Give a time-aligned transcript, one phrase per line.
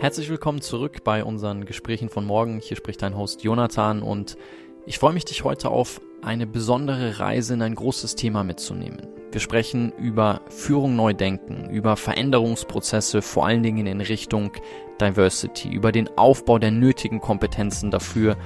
[0.00, 2.58] Herzlich willkommen zurück bei unseren Gesprächen von morgen.
[2.58, 4.38] Hier spricht dein Host Jonathan und
[4.86, 9.02] ich freue mich, dich heute auf eine besondere Reise in ein großes Thema mitzunehmen.
[9.30, 14.52] Wir sprechen über Führung neu denken, über Veränderungsprozesse, vor allen Dingen in Richtung
[14.98, 18.38] Diversity, über den Aufbau der nötigen Kompetenzen dafür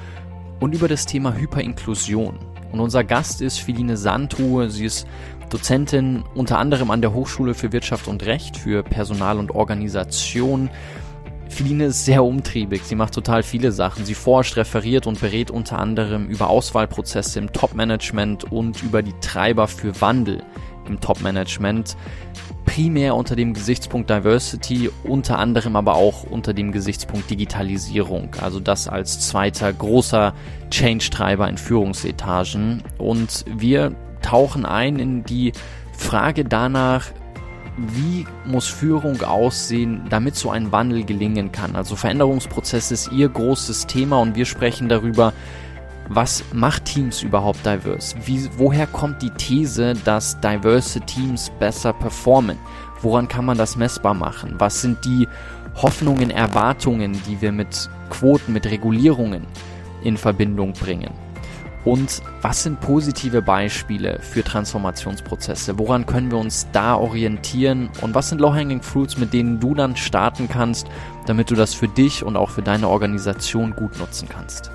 [0.58, 2.36] und über das Thema Hyperinklusion.
[2.72, 4.70] Und unser Gast ist Philine Sandruhe.
[4.70, 5.06] Sie ist
[5.50, 10.68] Dozentin unter anderem an der Hochschule für Wirtschaft und Recht für Personal und Organisation
[11.48, 12.82] Feline ist sehr umtriebig.
[12.84, 14.04] Sie macht total viele Sachen.
[14.04, 19.68] Sie forscht, referiert und berät unter anderem über Auswahlprozesse im Top-Management und über die Treiber
[19.68, 20.42] für Wandel
[20.88, 21.96] im Top-Management.
[22.64, 28.34] Primär unter dem Gesichtspunkt Diversity, unter anderem aber auch unter dem Gesichtspunkt Digitalisierung.
[28.40, 30.34] Also das als zweiter großer
[30.70, 32.82] Change-Treiber in Führungsetagen.
[32.98, 35.52] Und wir tauchen ein in die
[35.92, 37.12] Frage danach,
[37.76, 41.74] wie muss Führung aussehen, damit so ein Wandel gelingen kann.
[41.74, 45.32] Also Veränderungsprozess ist ihr großes Thema und wir sprechen darüber,
[46.08, 48.14] was macht Teams überhaupt diverse?
[48.24, 52.58] Wie, woher kommt die These, dass diverse Teams besser performen?
[53.00, 54.54] Woran kann man das messbar machen?
[54.58, 55.26] Was sind die
[55.74, 59.46] Hoffnungen, Erwartungen, die wir mit Quoten, mit Regulierungen
[60.02, 61.10] in Verbindung bringen?
[61.84, 65.78] Und was sind positive Beispiele für Transformationsprozesse?
[65.78, 67.90] Woran können wir uns da orientieren?
[68.00, 70.86] Und was sind Low-Hanging Fruits, mit denen du dann starten kannst,
[71.26, 74.70] damit du das für dich und auch für deine Organisation gut nutzen kannst?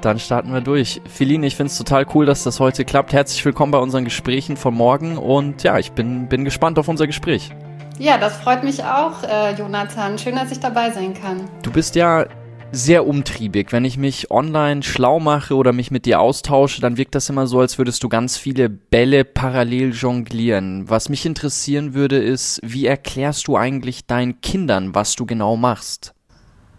[0.00, 1.02] Dann starten wir durch.
[1.06, 3.12] Feline, ich finde es total cool, dass das heute klappt.
[3.12, 7.06] Herzlich willkommen bei unseren Gesprächen von morgen und ja, ich bin, bin gespannt auf unser
[7.06, 7.50] Gespräch.
[7.98, 10.16] Ja, das freut mich auch, äh, Jonathan.
[10.18, 11.48] Schön, dass ich dabei sein kann.
[11.62, 12.26] Du bist ja
[12.72, 13.72] sehr umtriebig.
[13.72, 17.46] Wenn ich mich online schlau mache oder mich mit dir austausche, dann wirkt das immer
[17.46, 20.88] so, als würdest du ganz viele Bälle parallel jonglieren.
[20.88, 26.14] Was mich interessieren würde, ist, wie erklärst du eigentlich deinen Kindern, was du genau machst?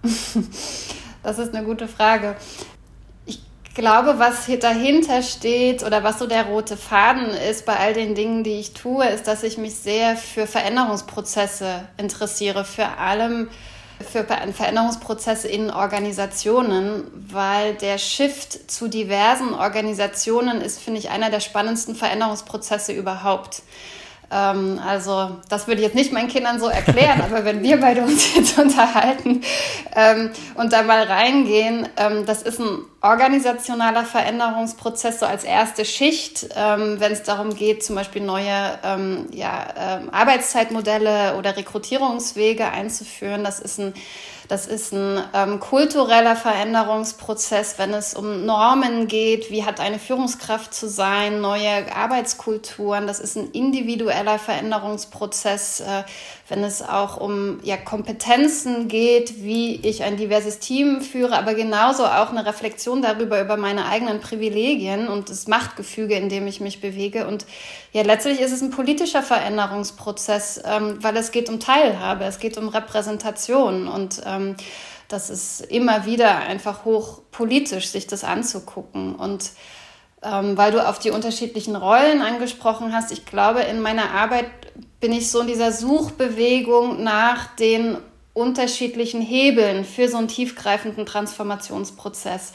[1.22, 2.38] Das ist eine gute Frage.
[3.26, 3.42] Ich
[3.76, 8.46] glaube, was dahinter steht oder was so der rote Faden ist bei all den Dingen,
[8.46, 13.50] die ich tue, ist, dass ich mich sehr für Veränderungsprozesse interessiere, für allem,
[14.00, 21.40] für Veränderungsprozesse in Organisationen, weil der Shift zu diversen Organisationen ist, finde ich, einer der
[21.40, 23.62] spannendsten Veränderungsprozesse überhaupt.
[24.32, 28.02] Ähm, also das würde ich jetzt nicht meinen Kindern so erklären, aber wenn wir beide
[28.02, 29.42] uns jetzt unterhalten
[29.96, 36.50] ähm, und da mal reingehen, ähm, das ist ein organisationaler Veränderungsprozess so als erste Schicht,
[36.56, 43.44] ähm, wenn es darum geht, zum Beispiel neue ähm, ja, ähm, Arbeitszeitmodelle oder Rekrutierungswege einzuführen.
[43.44, 43.94] Das ist ein
[44.50, 50.74] das ist ein ähm, kultureller Veränderungsprozess, wenn es um Normen geht, wie hat eine Führungskraft
[50.74, 53.06] zu sein, neue Arbeitskulturen.
[53.06, 56.04] Das ist ein individueller Veränderungsprozess, äh,
[56.50, 62.06] wenn es auch um ja, Kompetenzen geht, wie ich ein diverses Team führe, aber genauso
[62.06, 66.82] auch eine Reflexion darüber, über meine eigenen Privilegien und das Machtgefüge, in dem ich mich
[66.82, 67.28] bewege.
[67.28, 67.46] Und
[67.94, 72.58] ja, letztlich ist es ein politischer Veränderungsprozess, ähm, weil es geht um Teilhabe, es geht
[72.58, 74.56] um Repräsentation und ähm,
[75.08, 79.16] das ist immer wieder einfach hochpolitisch, sich das anzugucken.
[79.16, 79.52] Und
[80.22, 84.46] ähm, weil du auf die unterschiedlichen Rollen angesprochen hast, ich glaube, in meiner Arbeit
[85.00, 87.98] bin ich so in dieser Suchbewegung nach den
[88.34, 92.54] unterschiedlichen Hebeln für so einen tiefgreifenden Transformationsprozess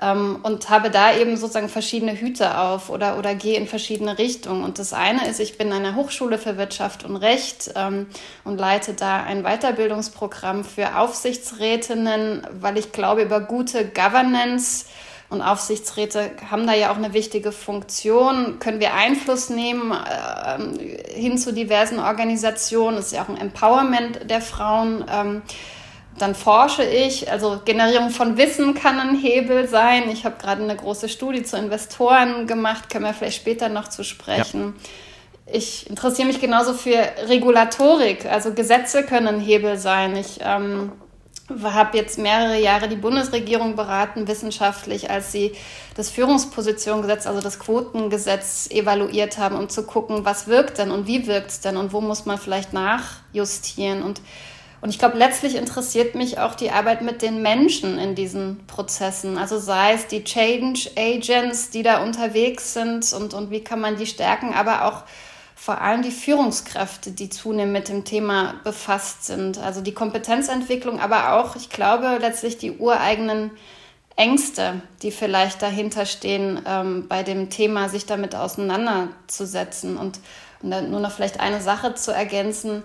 [0.00, 4.62] ähm, und habe da eben sozusagen verschiedene Hüte auf oder, oder gehe in verschiedene Richtungen.
[4.62, 8.06] Und das eine ist, ich bin an der Hochschule für Wirtschaft und Recht ähm,
[8.44, 14.86] und leite da ein Weiterbildungsprogramm für Aufsichtsrätinnen, weil ich glaube, über gute Governance
[15.28, 18.58] und Aufsichtsräte haben da ja auch eine wichtige Funktion.
[18.60, 22.96] Können wir Einfluss nehmen äh, hin zu diversen Organisationen?
[22.96, 25.04] Das ist ja auch ein Empowerment der Frauen.
[25.12, 25.42] Ähm,
[26.18, 30.08] dann forsche ich, also Generierung von Wissen kann ein Hebel sein.
[30.10, 34.02] Ich habe gerade eine große Studie zu Investoren gemacht, können wir vielleicht später noch zu
[34.02, 34.74] sprechen.
[34.76, 35.52] Ja.
[35.58, 36.98] Ich interessiere mich genauso für
[37.28, 40.16] Regulatorik, also Gesetze können ein Hebel sein.
[40.16, 40.92] Ich ähm,
[41.62, 45.52] habe jetzt mehrere Jahre die Bundesregierung beraten, wissenschaftlich, als sie
[45.94, 51.26] das Führungspositionengesetz, also das Quotengesetz evaluiert haben, um zu gucken, was wirkt denn und wie
[51.26, 54.02] wirkt es denn und wo muss man vielleicht nachjustieren.
[54.02, 54.20] Und
[54.82, 59.38] und ich glaube, letztlich interessiert mich auch die Arbeit mit den Menschen in diesen Prozessen.
[59.38, 63.96] Also sei es die Change Agents, die da unterwegs sind und, und wie kann man
[63.96, 65.02] die stärken, aber auch
[65.56, 69.58] vor allem die Führungskräfte, die zunehmend mit dem Thema befasst sind.
[69.58, 73.50] Also die Kompetenzentwicklung, aber auch, ich glaube, letztlich die ureigenen
[74.14, 79.96] Ängste, die vielleicht dahinter stehen, ähm, bei dem Thema, sich damit auseinanderzusetzen.
[79.96, 80.20] Und,
[80.62, 82.84] und dann nur noch vielleicht eine Sache zu ergänzen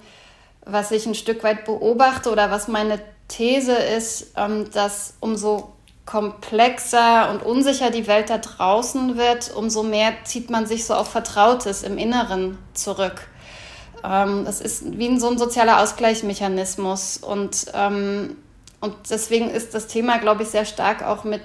[0.66, 5.74] was ich ein Stück weit beobachte oder was meine These ist, ähm, dass umso
[6.12, 11.10] komplexer und unsicher die Welt da draußen wird, umso mehr zieht man sich so auf
[11.10, 13.30] Vertrautes im Inneren zurück.
[14.04, 18.36] Ähm, das ist wie so ein sozialer Ausgleichsmechanismus und, ähm,
[18.82, 21.44] und deswegen ist das Thema, glaube ich, sehr stark auch mit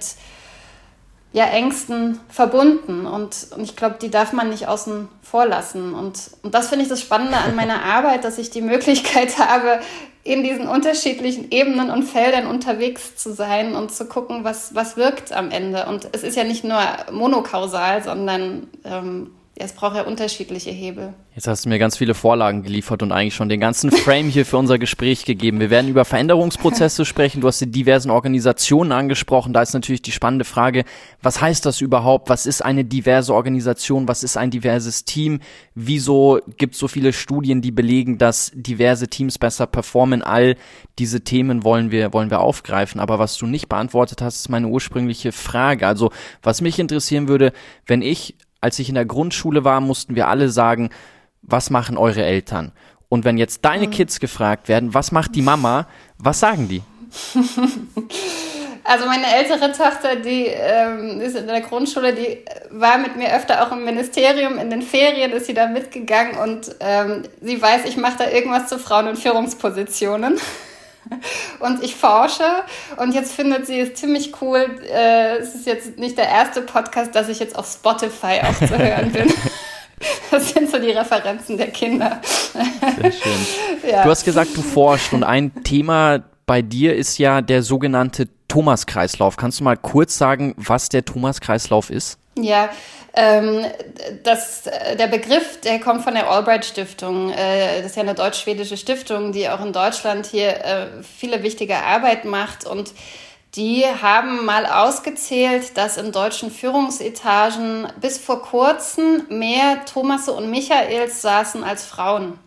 [1.33, 3.07] ja, Ängsten verbunden.
[3.07, 5.95] Und, und ich glaube, die darf man nicht außen vor lassen.
[5.95, 9.81] Und, und das finde ich das Spannende an meiner Arbeit, dass ich die Möglichkeit habe,
[10.26, 15.32] in diesen unterschiedlichen Ebenen und Feldern unterwegs zu sein und zu gucken, was, was wirkt
[15.32, 15.87] am Ende.
[15.87, 16.81] Und es ist ja nicht nur
[17.12, 21.14] monokausal, sondern ähm, es braucht ja unterschiedliche Hebel.
[21.35, 24.44] Jetzt hast du mir ganz viele Vorlagen geliefert und eigentlich schon den ganzen Frame hier
[24.44, 25.61] für unser Gespräch gegeben.
[25.61, 27.41] Wir werden über Veränderungsprozesse sprechen.
[27.41, 29.55] Du hast die diversen Organisationen angesprochen.
[29.55, 30.85] Da ist natürlich die spannende Frage,
[31.23, 32.29] was heißt das überhaupt?
[32.29, 34.08] Was ist eine diverse Organisation?
[34.08, 35.41] Was ist ein diverses Team?
[35.75, 40.23] Wieso gibt es so viele Studien, die belegen, dass diverse Teams besser performen?
[40.23, 40.56] All
[40.99, 43.00] diese Themen wollen wir, wollen wir aufgreifen.
[43.00, 45.87] Aber was du nicht beantwortet hast, ist meine ursprüngliche Frage.
[45.87, 46.11] Also,
[46.43, 47.53] was mich interessieren würde,
[47.87, 48.35] wenn ich
[48.67, 50.91] als ich in der Grundschule war, mussten wir alle sagen,
[51.43, 52.73] was machen eure Eltern?
[53.09, 53.93] Und wenn jetzt deine mhm.
[53.93, 55.87] Kids gefragt werden, was macht die Mama,
[56.19, 56.83] was sagen die?
[58.89, 63.67] Also meine ältere Tochter, die ähm, ist in der Grundschule, die war mit mir öfter
[63.67, 67.97] auch im Ministerium in den Ferien, ist sie da mitgegangen und ähm, sie weiß, ich
[67.97, 70.39] mache da irgendwas zu Frauen in Führungspositionen.
[71.61, 72.44] Und ich forsche
[72.97, 74.79] und jetzt findet sie es ziemlich cool.
[74.91, 78.76] Äh, es ist jetzt nicht der erste Podcast, dass ich jetzt auf Spotify auch zu
[78.76, 79.32] hören bin.
[80.31, 82.20] Das sind so die Referenzen der Kinder.
[83.00, 83.32] Sehr schön.
[83.91, 84.03] Ja.
[84.03, 89.37] Du hast gesagt, du forschst und ein Thema bei dir ist ja der sogenannte Thomas-Kreislauf.
[89.37, 92.19] Kannst du mal kurz sagen, was der Thomas-Kreislauf ist?
[92.38, 92.69] Ja,
[93.17, 93.65] ähm,
[94.23, 97.31] das, der Begriff, der kommt von der Albright Stiftung.
[97.31, 101.79] Äh, das ist ja eine deutsch-schwedische Stiftung, die auch in Deutschland hier äh, viele wichtige
[101.79, 102.67] Arbeit macht.
[102.67, 102.93] Und
[103.55, 111.23] die haben mal ausgezählt, dass in deutschen Führungsetagen bis vor kurzem mehr Thomasse und Michaels
[111.23, 112.39] saßen als Frauen.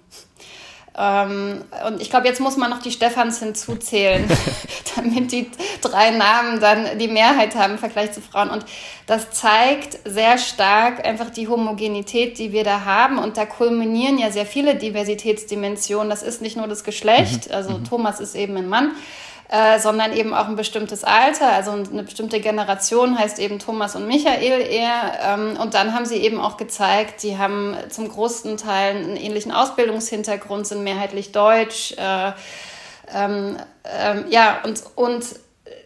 [1.02, 4.28] Ähm, und ich glaube, jetzt muss man noch die Stephans hinzuzählen,
[4.96, 5.50] damit die
[5.82, 8.50] drei Namen dann die Mehrheit haben im Vergleich zu Frauen.
[8.50, 8.66] Und
[9.08, 13.18] das zeigt sehr stark einfach die Homogenität, die wir da haben.
[13.18, 16.10] Und da kulminieren ja sehr viele Diversitätsdimensionen.
[16.10, 17.56] Das ist nicht nur das Geschlecht, mhm.
[17.56, 17.86] also mhm.
[17.86, 18.92] Thomas ist eben ein Mann,
[19.50, 24.06] äh, sondern eben auch ein bestimmtes Alter, also eine bestimmte Generation heißt eben Thomas und
[24.08, 25.20] Michael eher.
[25.24, 29.52] Ähm, und dann haben sie eben auch gezeigt, die haben zum großen Teil einen ähnlichen
[29.52, 31.94] Ausbildungshintergrund, sind mehrheitlich deutsch.
[31.98, 32.32] Äh,
[33.12, 35.26] ähm, ähm, ja, und, und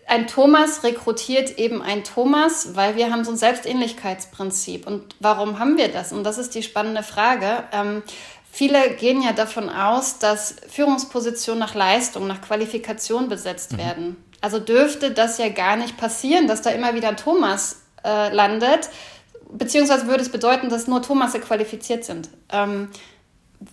[0.08, 4.86] ein Thomas rekrutiert eben ein Thomas, weil wir haben so ein Selbstähnlichkeitsprinzip.
[4.86, 6.12] Und warum haben wir das?
[6.12, 7.64] Und das ist die spannende Frage.
[7.72, 8.04] Ähm,
[8.56, 13.78] Viele gehen ja davon aus, dass Führungspositionen nach Leistung, nach Qualifikation besetzt mhm.
[13.80, 14.24] werden.
[14.42, 18.92] Also dürfte das ja gar nicht passieren, dass da immer wieder Thomas äh, landet,
[19.52, 22.30] beziehungsweise würde es bedeuten, dass nur Thomasse qualifiziert sind.
[22.52, 22.90] Ähm,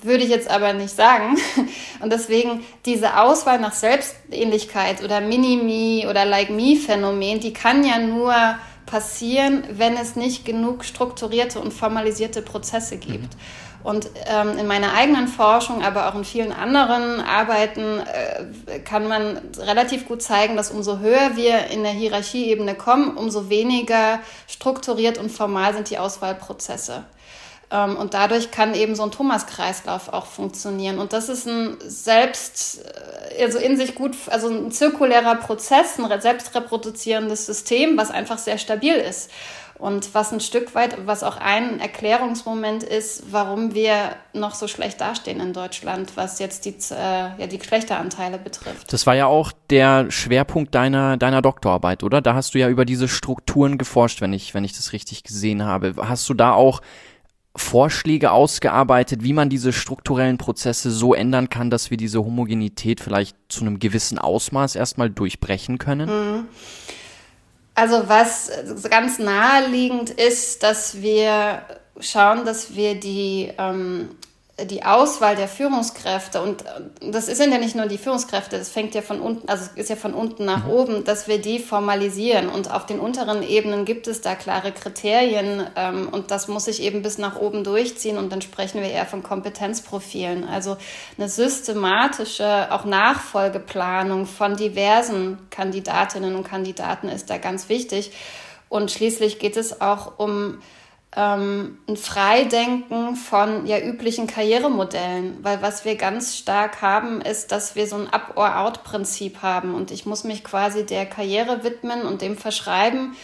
[0.03, 1.37] würde ich jetzt aber nicht sagen.
[2.01, 8.35] Und deswegen diese Auswahl nach Selbstähnlichkeit oder Mini-Me oder Like-Me-Phänomen, die kann ja nur
[8.87, 13.35] passieren, wenn es nicht genug strukturierte und formalisierte Prozesse gibt.
[13.35, 13.70] Mhm.
[13.83, 19.39] Und ähm, in meiner eigenen Forschung, aber auch in vielen anderen Arbeiten äh, kann man
[19.59, 25.31] relativ gut zeigen, dass umso höher wir in der Hierarchieebene kommen, umso weniger strukturiert und
[25.31, 27.05] formal sind die Auswahlprozesse.
[27.71, 30.99] Ähm, und dadurch kann eben so ein Thomas-Kreislauf auch funktionieren.
[30.99, 36.21] Und das ist ein selbst, äh, also in sich gut, also ein zirkulärer Prozess, ein
[36.21, 39.31] selbstreproduzierendes System, was einfach sehr stabil ist.
[39.81, 45.01] Und was ein Stück weit, was auch ein Erklärungsmoment ist, warum wir noch so schlecht
[45.01, 46.95] dastehen in Deutschland, was jetzt die, äh,
[47.39, 48.93] ja, die Geschlechteranteile betrifft.
[48.93, 52.21] Das war ja auch der Schwerpunkt deiner, deiner Doktorarbeit, oder?
[52.21, 55.65] Da hast du ja über diese Strukturen geforscht, wenn ich, wenn ich das richtig gesehen
[55.65, 55.95] habe.
[55.97, 56.83] Hast du da auch
[57.57, 63.35] Vorschläge ausgearbeitet, wie man diese strukturellen Prozesse so ändern kann, dass wir diese Homogenität vielleicht
[63.49, 66.09] zu einem gewissen Ausmaß erstmal durchbrechen können?
[66.09, 66.45] Mhm.
[67.81, 68.53] Also was
[68.91, 71.63] ganz naheliegend ist, dass wir
[71.99, 74.11] schauen, dass wir die ähm,
[74.67, 76.65] die Auswahl der Führungskräfte und
[77.01, 79.97] das sind ja nicht nur die Führungskräfte, das fängt ja von unten, also ist ja
[79.97, 80.71] von unten nach mhm.
[80.71, 82.49] oben, dass wir die formalisieren.
[82.49, 86.83] Und auf den unteren Ebenen gibt es da klare Kriterien ähm, und das muss sich
[86.83, 90.77] eben bis nach oben durchziehen und dann sprechen wir eher von Kompetenzprofilen, also
[91.19, 98.13] eine systematische auch Nachfolgeplanung von diversen Kandidatinnen und Kandidaten ist da ganz wichtig.
[98.69, 100.59] Und schließlich geht es auch um
[101.17, 107.75] ähm, ein Freidenken von ja üblichen Karrieremodellen, weil was wir ganz stark haben, ist, dass
[107.75, 109.75] wir so ein Up-or-Out-Prinzip haben.
[109.75, 113.17] Und ich muss mich quasi der Karriere widmen und dem verschreiben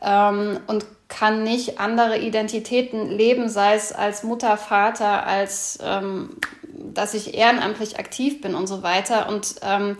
[0.00, 6.36] ähm, und kann nicht andere Identitäten leben, sei es als Mutter, Vater, als ähm,
[6.72, 9.28] dass ich ehrenamtlich aktiv bin und so weiter.
[9.28, 9.96] Und ähm,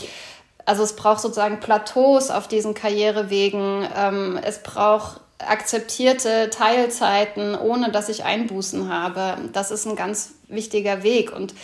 [0.64, 3.86] also es braucht sozusagen Plateaus auf diesen Karrierewegen.
[3.96, 9.36] Ähm, es braucht akzeptierte Teilzeiten, ohne dass ich Einbußen habe.
[9.52, 11.32] Das ist ein ganz wichtiger Weg.
[11.32, 11.54] Und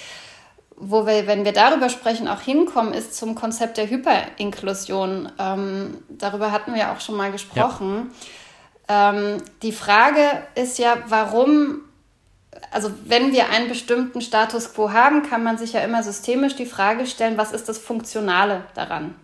[0.77, 5.33] wo wir, wenn wir darüber sprechen, auch hinkommen, ist zum Konzept der Hyperinklusion.
[5.39, 8.13] Ähm, darüber hatten wir auch schon mal gesprochen.
[8.89, 9.11] Ja.
[9.11, 10.21] Ähm, die Frage
[10.55, 11.81] ist ja, warum,
[12.71, 16.67] also wenn wir einen bestimmten Status quo haben, kann man sich ja immer systemisch die
[16.67, 19.15] Frage stellen, was ist das Funktionale daran?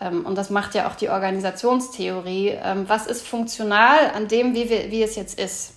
[0.00, 2.58] Ähm, und das macht ja auch die Organisationstheorie.
[2.62, 5.74] Ähm, was ist funktional an dem, wie, wir, wie es jetzt ist?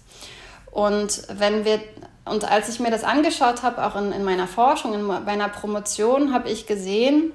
[0.71, 1.79] Und wenn wir
[2.25, 6.33] und als ich mir das angeschaut habe, auch in, in meiner Forschung, in meiner Promotion,
[6.33, 7.31] habe ich gesehen,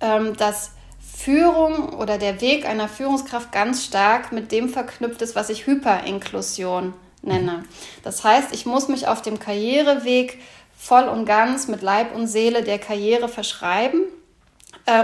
[0.00, 5.50] ähm, dass Führung oder der Weg einer Führungskraft ganz stark mit dem verknüpft ist, was
[5.50, 7.64] ich Hyperinklusion nenne.
[8.02, 10.40] Das heißt, ich muss mich auf dem Karriereweg
[10.76, 14.02] voll und ganz mit Leib und Seele der Karriere verschreiben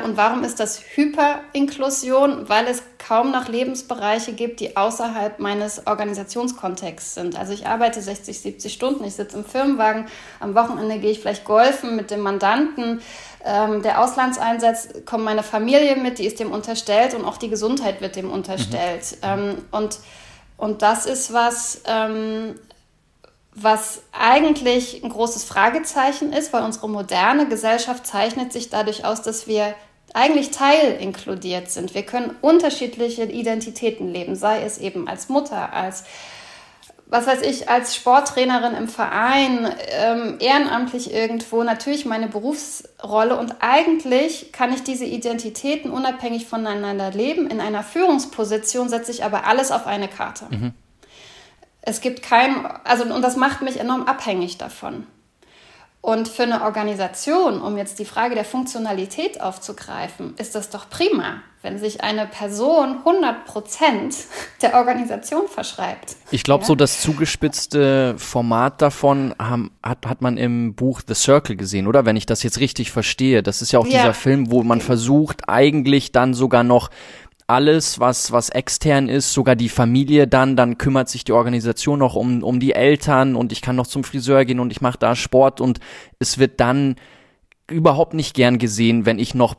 [0.05, 2.49] und warum ist das Hyperinklusion?
[2.49, 7.39] Weil es kaum noch Lebensbereiche gibt, die außerhalb meines Organisationskontexts sind.
[7.39, 10.07] Also ich arbeite 60, 70 Stunden, ich sitze im Firmenwagen,
[10.41, 13.01] am Wochenende gehe ich vielleicht golfen mit dem Mandanten.
[13.45, 18.01] Ähm, der Auslandseinsatz kommt meine Familie mit, die ist dem unterstellt und auch die Gesundheit
[18.01, 19.17] wird dem unterstellt.
[19.23, 19.59] Mhm.
[19.71, 20.01] Und,
[20.57, 22.57] und das ist was, ähm,
[23.63, 29.47] was eigentlich ein großes Fragezeichen ist, weil unsere moderne Gesellschaft zeichnet sich dadurch aus, dass
[29.47, 29.75] wir
[30.15, 31.95] eigentlich teilinkludiert sind.
[31.95, 36.05] Wir können unterschiedliche Identitäten leben, sei es eben als Mutter, als
[37.11, 44.53] was weiß ich, als Sporttrainerin im Verein, ähm, ehrenamtlich irgendwo, natürlich meine Berufsrolle und eigentlich
[44.53, 47.49] kann ich diese Identitäten unabhängig voneinander leben.
[47.49, 50.47] In einer Führungsposition setze ich aber alles auf eine Karte.
[50.51, 50.75] Mhm.
[51.83, 55.07] Es gibt kein, also und das macht mich enorm abhängig davon.
[56.01, 61.43] Und für eine Organisation, um jetzt die Frage der Funktionalität aufzugreifen, ist das doch prima,
[61.61, 64.15] wenn sich eine Person 100 Prozent
[64.63, 66.17] der Organisation verschreibt.
[66.31, 66.69] Ich glaube, ja?
[66.69, 72.07] so das zugespitzte Format davon haben, hat, hat man im Buch The Circle gesehen, oder?
[72.07, 73.43] Wenn ich das jetzt richtig verstehe.
[73.43, 73.99] Das ist ja auch ja.
[73.99, 76.91] dieser Film, wo man versucht, eigentlich dann sogar noch
[77.49, 82.15] alles, was, was extern ist, sogar die Familie dann, dann kümmert sich die Organisation noch
[82.15, 85.17] um, um die Eltern und ich kann noch zum Friseur gehen und ich mache da
[85.17, 85.81] Sport und
[86.19, 86.97] es wird dann
[87.71, 89.57] überhaupt nicht gern gesehen, wenn ich noch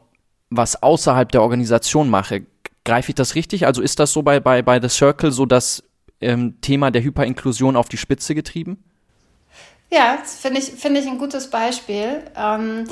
[0.51, 2.45] was außerhalb der Organisation mache.
[2.85, 3.65] Greife ich das richtig?
[3.65, 5.83] Also ist das so bei, bei, bei The Circle so das
[6.21, 8.83] ähm, Thema der Hyperinklusion auf die Spitze getrieben?
[9.91, 12.21] Ja, finde ich, finde ich ein gutes Beispiel.
[12.37, 12.85] Ähm,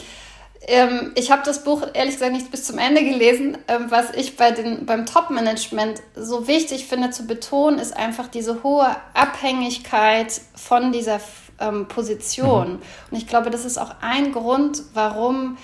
[0.61, 3.57] ähm, ich habe das Buch ehrlich gesagt nicht bis zum Ende gelesen.
[3.67, 8.63] Ähm, was ich bei den, beim Top-Management so wichtig finde zu betonen, ist einfach diese
[8.63, 11.19] hohe Abhängigkeit von dieser
[11.59, 12.73] ähm, Position.
[12.73, 12.81] Mhm.
[13.11, 15.57] Und ich glaube, das ist auch ein Grund, warum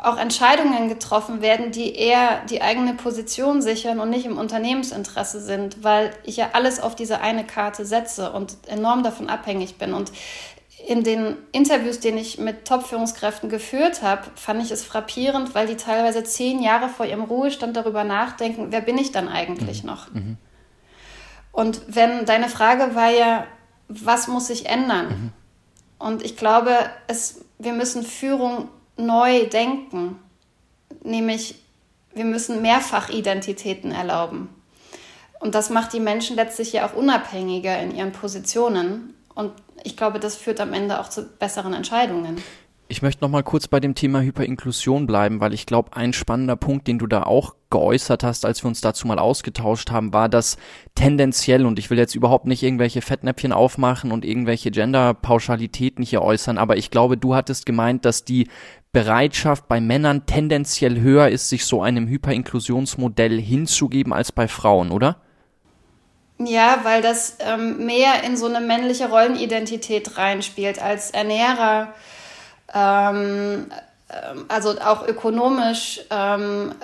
[0.00, 5.82] auch Entscheidungen getroffen werden, die eher die eigene Position sichern und nicht im Unternehmensinteresse sind,
[5.82, 9.94] weil ich ja alles auf diese eine Karte setze und enorm davon abhängig bin.
[9.94, 10.12] Und
[10.88, 15.76] in den Interviews, den ich mit Top-Führungskräften geführt habe, fand ich es frappierend, weil die
[15.76, 19.86] teilweise zehn Jahre vor ihrem Ruhestand darüber nachdenken, wer bin ich dann eigentlich mhm.
[19.86, 20.10] noch?
[20.14, 20.38] Mhm.
[21.52, 23.46] Und wenn deine Frage war ja,
[23.88, 25.08] was muss sich ändern?
[25.08, 25.32] Mhm.
[25.98, 26.72] Und ich glaube,
[27.06, 30.18] es, wir müssen Führung neu denken,
[31.04, 31.56] nämlich
[32.14, 34.48] wir müssen Mehrfachidentitäten erlauben.
[35.38, 39.12] Und das macht die Menschen letztlich ja auch unabhängiger in ihren Positionen.
[39.38, 39.52] Und
[39.84, 42.38] ich glaube, das führt am Ende auch zu besseren Entscheidungen.
[42.88, 46.56] Ich möchte noch mal kurz bei dem Thema Hyperinklusion bleiben, weil ich glaube, ein spannender
[46.56, 50.28] Punkt, den du da auch geäußert hast, als wir uns dazu mal ausgetauscht haben, war,
[50.28, 50.56] dass
[50.96, 56.58] tendenziell, und ich will jetzt überhaupt nicht irgendwelche Fettnäpfchen aufmachen und irgendwelche Gender-Pauschalitäten hier äußern,
[56.58, 58.48] aber ich glaube, du hattest gemeint, dass die
[58.90, 65.20] Bereitschaft bei Männern tendenziell höher ist, sich so einem Hyperinklusionsmodell hinzugeben als bei Frauen, oder?
[66.38, 71.88] Ja, weil das ähm, mehr in so eine männliche Rollenidentität reinspielt als Ernährer.
[72.72, 73.66] Ähm,
[74.08, 76.74] ähm also auch ökonomisch, ähm,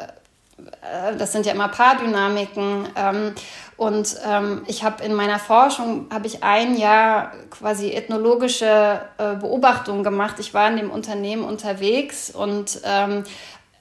[0.59, 2.89] äh, das sind ja immer Paardynamiken.
[2.97, 3.35] Ähm,
[3.77, 10.03] und ähm, ich habe in meiner Forschung habe ich ein Jahr quasi ethnologische äh, Beobachtungen
[10.03, 10.37] gemacht.
[10.41, 12.81] Ich war in dem Unternehmen unterwegs und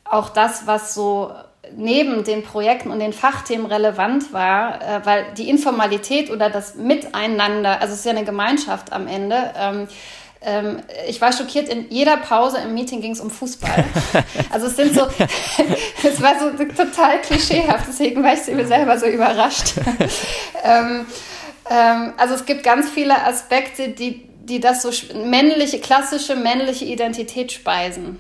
[0.06, 1.34] auch das, was so
[1.76, 7.82] neben den Projekten und den Fachthemen relevant war, äh, weil die Informalität oder das Miteinander,
[7.82, 9.88] also es ist ja eine Gemeinschaft am Ende, ähm,
[10.46, 13.86] ähm, ich war schockiert, in jeder Pause im Meeting ging es um Fußball.
[14.52, 15.02] Also es sind so,
[16.04, 19.74] es war so total klischeehaft, deswegen war ich selber so überrascht.
[20.64, 21.06] ähm,
[21.70, 27.52] ähm, also es gibt ganz viele Aspekte, die, die das so männliche, klassische männliche Identität
[27.52, 28.20] speisen.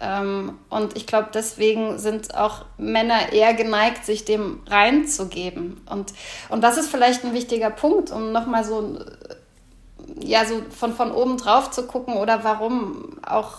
[0.00, 5.80] Ähm, und ich glaube, deswegen sind auch Männer eher geneigt, sich dem reinzugeben.
[5.88, 6.12] Und,
[6.48, 8.98] und das ist vielleicht ein wichtiger Punkt, um nochmal so,
[10.20, 13.58] ja, so von, von oben drauf zu gucken oder warum auch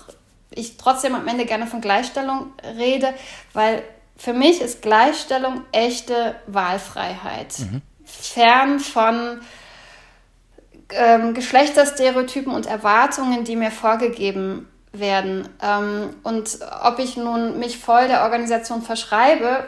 [0.55, 3.13] ich trotzdem am Ende gerne von Gleichstellung rede,
[3.53, 3.83] weil
[4.15, 7.57] für mich ist Gleichstellung echte Wahlfreiheit.
[7.59, 7.81] Mhm.
[8.05, 9.41] Fern von
[10.89, 15.49] ähm, Geschlechterstereotypen und Erwartungen, die mir vorgegeben werden.
[15.61, 19.65] Ähm, und ob ich nun mich voll der Organisation verschreibe,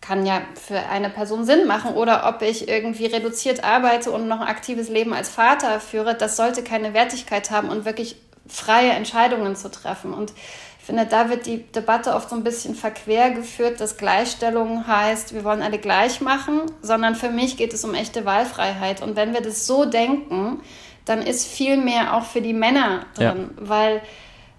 [0.00, 1.94] kann ja für eine Person Sinn machen.
[1.94, 6.36] Oder ob ich irgendwie reduziert arbeite und noch ein aktives Leben als Vater führe, das
[6.36, 10.12] sollte keine Wertigkeit haben und wirklich freie Entscheidungen zu treffen.
[10.12, 10.32] Und
[10.78, 15.34] ich finde, da wird die Debatte oft so ein bisschen verquer geführt, dass Gleichstellung heißt,
[15.34, 19.02] wir wollen alle gleich machen, sondern für mich geht es um echte Wahlfreiheit.
[19.02, 20.60] Und wenn wir das so denken,
[21.06, 23.68] dann ist viel mehr auch für die Männer drin, ja.
[23.68, 24.02] weil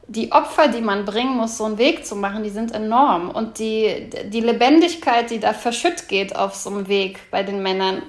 [0.07, 3.29] die Opfer, die man bringen muss, so einen Weg zu machen, die sind enorm.
[3.29, 8.03] Und die, die Lebendigkeit, die da verschütt geht auf so einem Weg bei den Männern,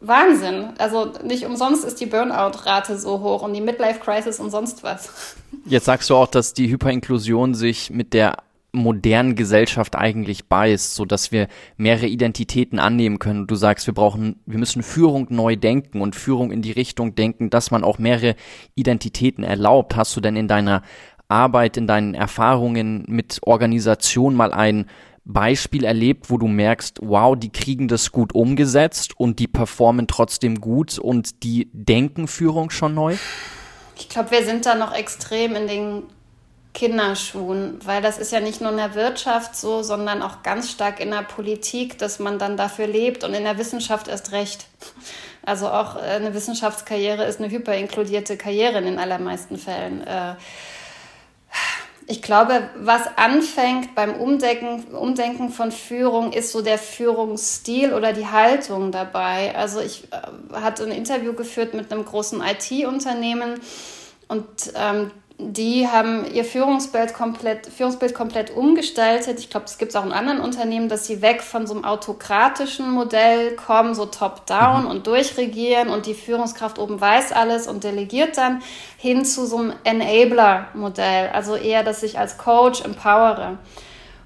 [0.00, 0.70] Wahnsinn.
[0.78, 5.36] Also nicht umsonst ist die Burnout-Rate so hoch und die Midlife-Crisis und sonst was.
[5.64, 8.36] Jetzt sagst du auch, dass die Hyperinklusion sich mit der
[8.72, 11.46] modernen Gesellschaft eigentlich beißt, so dass wir
[11.76, 13.46] mehrere Identitäten annehmen können.
[13.46, 17.50] Du sagst, wir brauchen, wir müssen Führung neu denken und Führung in die Richtung denken,
[17.50, 18.34] dass man auch mehrere
[18.74, 19.94] Identitäten erlaubt.
[19.94, 20.82] Hast du denn in deiner
[21.32, 24.86] Arbeit, in deinen Erfahrungen mit Organisation mal ein
[25.24, 30.60] Beispiel erlebt, wo du merkst, wow, die kriegen das gut umgesetzt und die performen trotzdem
[30.60, 33.16] gut und die denken Führung schon neu?
[33.96, 36.02] Ich glaube, wir sind da noch extrem in den
[36.74, 41.00] Kinderschuhen, weil das ist ja nicht nur in der Wirtschaft so, sondern auch ganz stark
[41.00, 44.66] in der Politik, dass man dann dafür lebt und in der Wissenschaft erst recht.
[45.44, 50.02] Also auch eine Wissenschaftskarriere ist eine hyperinkludierte Karriere in den allermeisten Fällen.
[52.06, 58.26] Ich glaube, was anfängt beim Umdenken, Umdenken von Führung, ist so der Führungsstil oder die
[58.26, 59.54] Haltung dabei.
[59.54, 63.60] Also ich äh, hatte ein Interview geführt mit einem großen IT-Unternehmen
[64.28, 69.38] und ähm, die haben ihr Führungsbild komplett, Führungsbild komplett umgestaltet.
[69.38, 71.84] Ich glaube, es gibt es auch in anderen Unternehmen, dass sie weg von so einem
[71.84, 74.90] autokratischen Modell kommen, so top-down mhm.
[74.90, 78.62] und durchregieren und die Führungskraft oben weiß alles und delegiert dann
[78.96, 81.30] hin zu so einem Enabler-Modell.
[81.32, 83.58] Also eher, dass ich als Coach empowere.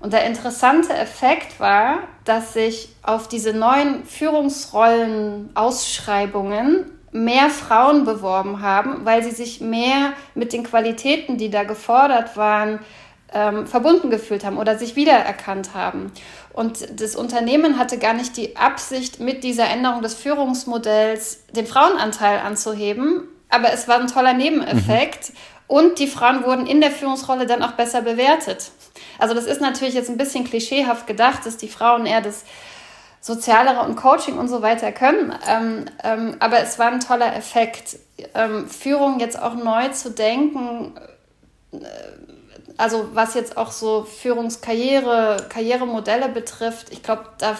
[0.00, 9.04] Und der interessante Effekt war, dass sich auf diese neuen Führungsrollen-Ausschreibungen mehr Frauen beworben haben,
[9.04, 12.80] weil sie sich mehr mit den Qualitäten, die da gefordert waren,
[13.32, 16.12] ähm, verbunden gefühlt haben oder sich wiedererkannt haben.
[16.52, 22.38] Und das Unternehmen hatte gar nicht die Absicht, mit dieser Änderung des Führungsmodells den Frauenanteil
[22.38, 25.30] anzuheben, aber es war ein toller Nebeneffekt.
[25.30, 25.34] Mhm.
[25.68, 28.70] Und die Frauen wurden in der Führungsrolle dann auch besser bewertet.
[29.18, 32.44] Also das ist natürlich jetzt ein bisschen klischeehaft gedacht, dass die Frauen eher das
[33.26, 35.36] Sozialere und Coaching und so weiter können.
[35.48, 37.98] Ähm, ähm, aber es war ein toller Effekt,
[38.34, 40.94] ähm, Führung jetzt auch neu zu denken.
[41.72, 41.78] Äh,
[42.76, 47.56] also was jetzt auch so Führungskarriere, Karrieremodelle betrifft, ich glaube, da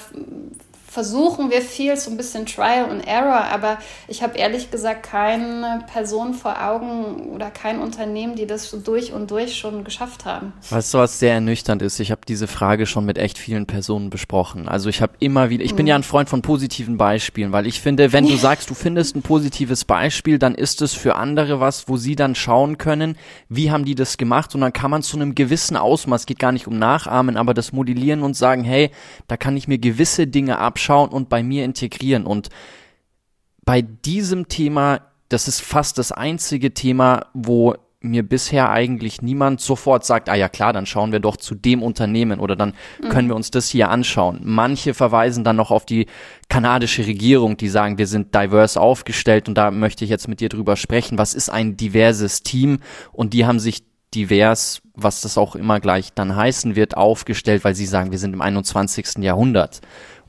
[0.88, 5.85] versuchen wir viel, so ein bisschen Trial and Error, aber ich habe ehrlich gesagt keine
[5.92, 10.53] Person vor Augen oder kein Unternehmen, die das so durch und durch schon geschafft haben.
[10.70, 12.01] Weißt du, was sehr ernüchternd ist?
[12.01, 14.68] Ich habe diese Frage schon mit echt vielen Personen besprochen.
[14.68, 15.88] Also ich habe immer wieder, ich bin mhm.
[15.88, 19.22] ja ein Freund von positiven Beispielen, weil ich finde, wenn du sagst, du findest ein
[19.22, 23.16] positives Beispiel, dann ist es für andere was, wo sie dann schauen können,
[23.49, 26.53] wie haben die das gemacht und dann kann man zu einem gewissen Ausmaß, geht gar
[26.53, 28.90] nicht um Nachahmen, aber das modellieren und sagen, hey,
[29.29, 32.26] da kann ich mir gewisse Dinge abschauen und bei mir integrieren.
[32.26, 32.50] Und
[33.64, 40.04] bei diesem Thema, das ist fast das einzige Thema, wo mir bisher eigentlich niemand sofort
[40.04, 43.08] sagt, ah ja klar, dann schauen wir doch zu dem Unternehmen oder dann mhm.
[43.08, 44.40] können wir uns das hier anschauen.
[44.44, 46.06] Manche verweisen dann noch auf die
[46.48, 50.50] kanadische Regierung, die sagen, wir sind divers aufgestellt und da möchte ich jetzt mit dir
[50.50, 51.18] drüber sprechen.
[51.18, 52.80] Was ist ein diverses Team?
[53.12, 53.82] Und die haben sich
[54.14, 58.34] divers, was das auch immer gleich dann heißen wird, aufgestellt, weil sie sagen, wir sind
[58.34, 59.18] im 21.
[59.18, 59.80] Jahrhundert.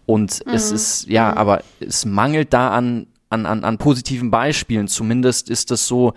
[0.07, 0.53] Und mhm.
[0.53, 1.37] es ist, ja, mhm.
[1.37, 4.87] aber es mangelt da an, an, an, an positiven Beispielen.
[4.87, 6.13] Zumindest ist es so,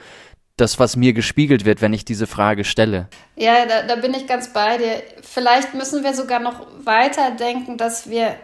[0.57, 3.09] das, was mir gespiegelt wird, wenn ich diese Frage stelle.
[3.37, 5.03] Ja, da, da bin ich ganz bei dir.
[5.23, 8.37] Vielleicht müssen wir sogar noch weiter denken, dass wir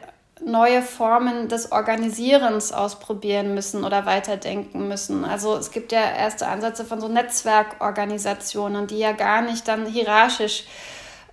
[0.44, 5.24] neue Formen des Organisierens ausprobieren müssen oder weiterdenken müssen.
[5.24, 10.64] Also es gibt ja erste Ansätze von so Netzwerkorganisationen, die ja gar nicht dann hierarchisch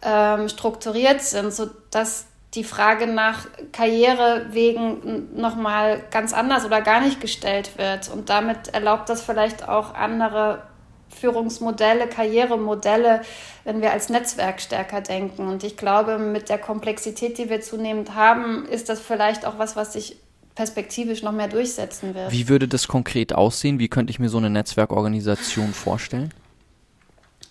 [0.01, 7.77] ähm, strukturiert sind, sodass die Frage nach Karrierewegen nochmal ganz anders oder gar nicht gestellt
[7.77, 8.09] wird.
[8.09, 10.63] Und damit erlaubt das vielleicht auch andere
[11.09, 13.21] Führungsmodelle, Karrieremodelle,
[13.63, 15.47] wenn wir als Netzwerk stärker denken.
[15.47, 19.75] Und ich glaube, mit der Komplexität, die wir zunehmend haben, ist das vielleicht auch was,
[19.75, 20.17] was sich
[20.55, 22.31] perspektivisch noch mehr durchsetzen wird.
[22.31, 23.79] Wie würde das konkret aussehen?
[23.79, 26.31] Wie könnte ich mir so eine Netzwerkorganisation vorstellen?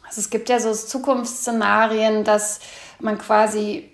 [0.07, 2.61] Also es gibt ja so Zukunftsszenarien, dass
[3.01, 3.92] man quasi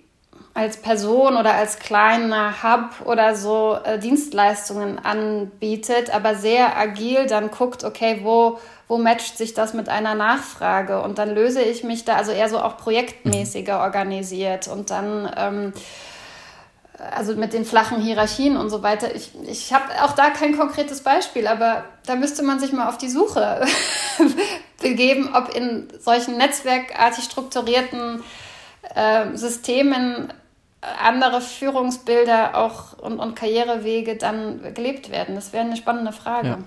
[0.59, 7.49] als Person oder als kleiner Hub oder so äh, Dienstleistungen anbietet, aber sehr agil dann
[7.49, 11.01] guckt, okay, wo, wo matcht sich das mit einer Nachfrage?
[11.01, 13.83] Und dann löse ich mich da, also eher so auch projektmäßiger mhm.
[13.83, 15.73] organisiert und dann ähm,
[17.15, 19.15] also mit den flachen Hierarchien und so weiter.
[19.15, 22.97] Ich, ich habe auch da kein konkretes Beispiel, aber da müsste man sich mal auf
[22.97, 23.65] die Suche
[24.81, 28.21] begeben, ob in solchen netzwerkartig strukturierten
[28.93, 30.33] äh, Systemen
[30.81, 35.35] andere Führungsbilder auch und, und Karrierewege dann gelebt werden?
[35.35, 36.47] Das wäre eine spannende Frage.
[36.47, 36.57] Ja.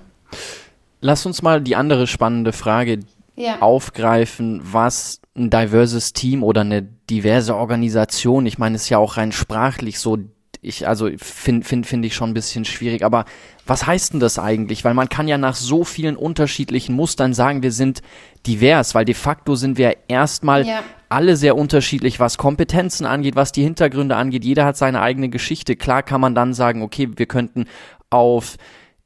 [1.01, 3.01] Lass uns mal die andere spannende Frage
[3.37, 3.61] ja.
[3.61, 9.16] aufgreifen, was ein diverses Team oder eine diverse Organisation, ich meine, es ist ja auch
[9.16, 10.18] rein sprachlich so,
[10.64, 13.25] ich, also finde find, find ich schon ein bisschen schwierig, aber
[13.66, 14.85] was heißt denn das eigentlich?
[14.85, 18.01] Weil man kann ja nach so vielen unterschiedlichen Mustern sagen, wir sind
[18.46, 23.53] divers, weil de facto sind wir erstmal ja alle sehr unterschiedlich, was Kompetenzen angeht, was
[23.53, 24.44] die Hintergründe angeht.
[24.44, 25.77] Jeder hat seine eigene Geschichte.
[25.77, 27.66] Klar kann man dann sagen, okay, wir könnten
[28.09, 28.57] auf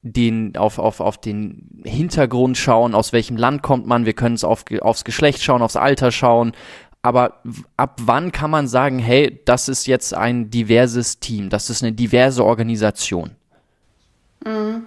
[0.02, 4.44] den, auf, auf, auf den Hintergrund schauen, aus welchem Land kommt man, wir können es
[4.44, 6.52] auf, aufs Geschlecht schauen, aufs Alter schauen.
[7.06, 7.40] Aber
[7.76, 11.92] ab wann kann man sagen, hey, das ist jetzt ein diverses Team, das ist eine
[11.92, 13.36] diverse Organisation?
[14.44, 14.86] Mhm.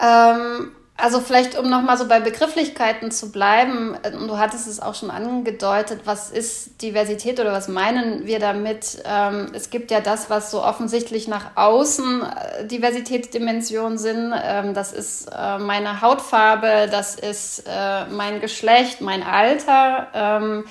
[0.00, 4.94] Ähm, also vielleicht, um nochmal so bei Begrifflichkeiten zu bleiben, äh, du hattest es auch
[4.94, 9.02] schon angedeutet, was ist Diversität oder was meinen wir damit?
[9.04, 14.32] Ähm, es gibt ja das, was so offensichtlich nach außen äh, Diversitätsdimensionen sind.
[14.42, 17.64] Ähm, das ist äh, meine Hautfarbe, das ist
[18.10, 20.08] mein Geschlecht, mein Alter.
[20.14, 20.64] Ähm,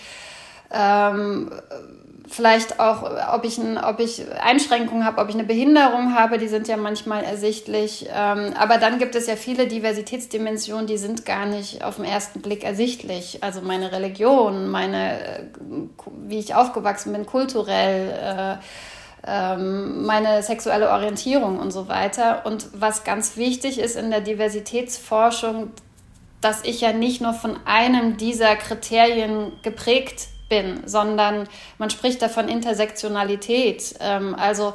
[2.30, 6.48] vielleicht auch, ob ich, ein, ob ich Einschränkungen habe, ob ich eine Behinderung habe, die
[6.48, 8.08] sind ja manchmal ersichtlich.
[8.14, 12.42] Ähm, aber dann gibt es ja viele Diversitätsdimensionen, die sind gar nicht auf den ersten
[12.42, 13.44] Blick ersichtlich.
[13.44, 15.44] Also meine Religion, meine, äh,
[16.28, 18.64] wie ich aufgewachsen bin, kulturell, äh,
[19.28, 22.46] ähm, meine sexuelle Orientierung und so weiter.
[22.46, 25.72] Und was ganz wichtig ist in der Diversitätsforschung,
[26.42, 32.50] dass ich ja nicht nur von einem dieser Kriterien geprägt bin, sondern man spricht davon
[32.50, 33.96] Intersektionalität.
[34.00, 34.74] Ähm, also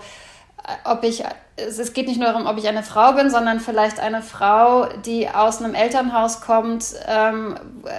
[0.65, 1.23] äh, ob ich,
[1.57, 5.29] es geht nicht nur darum, ob ich eine Frau bin, sondern vielleicht eine Frau, die
[5.29, 7.57] aus einem Elternhaus kommt, ähm,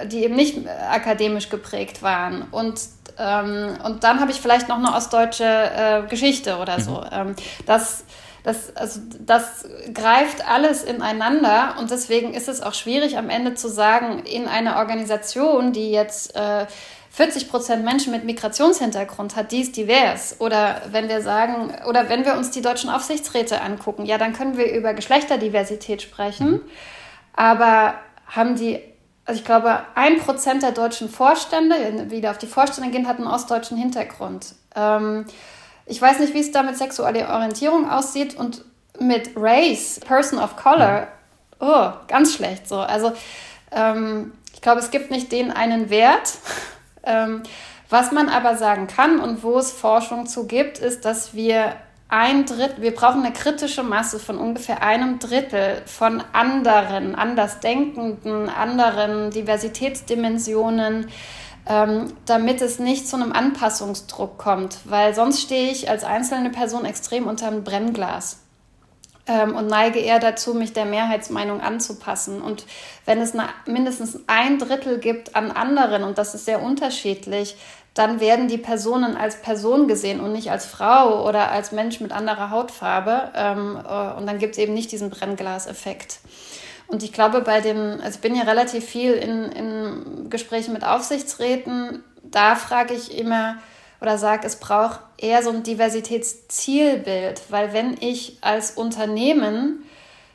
[0.07, 2.43] die eben nicht akademisch geprägt waren.
[2.51, 2.81] Und,
[3.19, 7.01] ähm, und dann habe ich vielleicht noch eine ostdeutsche äh, Geschichte oder so.
[7.01, 7.07] Mhm.
[7.11, 7.35] Ähm,
[7.65, 8.03] das,
[8.43, 13.69] das, also das greift alles ineinander und deswegen ist es auch schwierig am Ende zu
[13.69, 16.67] sagen, in einer Organisation, die jetzt äh,
[17.15, 20.35] 40 Prozent Menschen mit Migrationshintergrund hat, dies divers.
[20.39, 24.57] Oder wenn wir sagen, oder wenn wir uns die deutschen Aufsichtsräte angucken, ja, dann können
[24.57, 26.51] wir über Geschlechterdiversität sprechen.
[26.51, 26.61] Mhm.
[27.33, 27.93] Aber
[28.27, 28.81] haben die,
[29.23, 33.27] also ich glaube, ein Prozent der deutschen Vorstände, wieder auf die Vorstände gehen, hat einen
[33.27, 34.47] ostdeutschen Hintergrund.
[34.75, 35.25] Ähm,
[35.85, 38.65] ich weiß nicht, wie es da mit sexueller Orientierung aussieht und
[38.99, 41.07] mit Race, Person of Color,
[41.61, 42.79] oh, ganz schlecht so.
[42.79, 43.13] Also
[43.71, 46.33] ähm, ich glaube, es gibt nicht den einen Wert,
[47.89, 51.73] was man aber sagen kann und wo es Forschung zu gibt, ist, dass wir
[52.07, 59.31] ein Drittel, wir brauchen eine kritische Masse von ungefähr einem Drittel von anderen, andersdenkenden, anderen
[59.31, 61.07] Diversitätsdimensionen,
[61.67, 66.85] ähm, damit es nicht zu einem Anpassungsdruck kommt, weil sonst stehe ich als einzelne Person
[66.85, 68.44] extrem unter einem Brennglas
[69.27, 72.41] ähm, und neige eher dazu, mich der Mehrheitsmeinung anzupassen.
[72.41, 72.65] Und
[73.05, 73.33] wenn es
[73.65, 77.57] mindestens ein Drittel gibt an anderen, und das ist sehr unterschiedlich,
[77.95, 82.11] dann werden die Personen als Person gesehen und nicht als Frau oder als Mensch mit
[82.11, 83.31] anderer Hautfarbe.
[83.33, 86.19] Ähm, äh, und dann gibt es eben nicht diesen Brennglaseffekt.
[86.87, 90.83] Und ich glaube, bei dem, also ich bin ja relativ viel in, in Gesprächen mit
[90.83, 93.57] Aufsichtsräten, da frage ich immer,
[94.01, 99.83] oder sage, es braucht eher so ein Diversitätszielbild, weil wenn ich als Unternehmen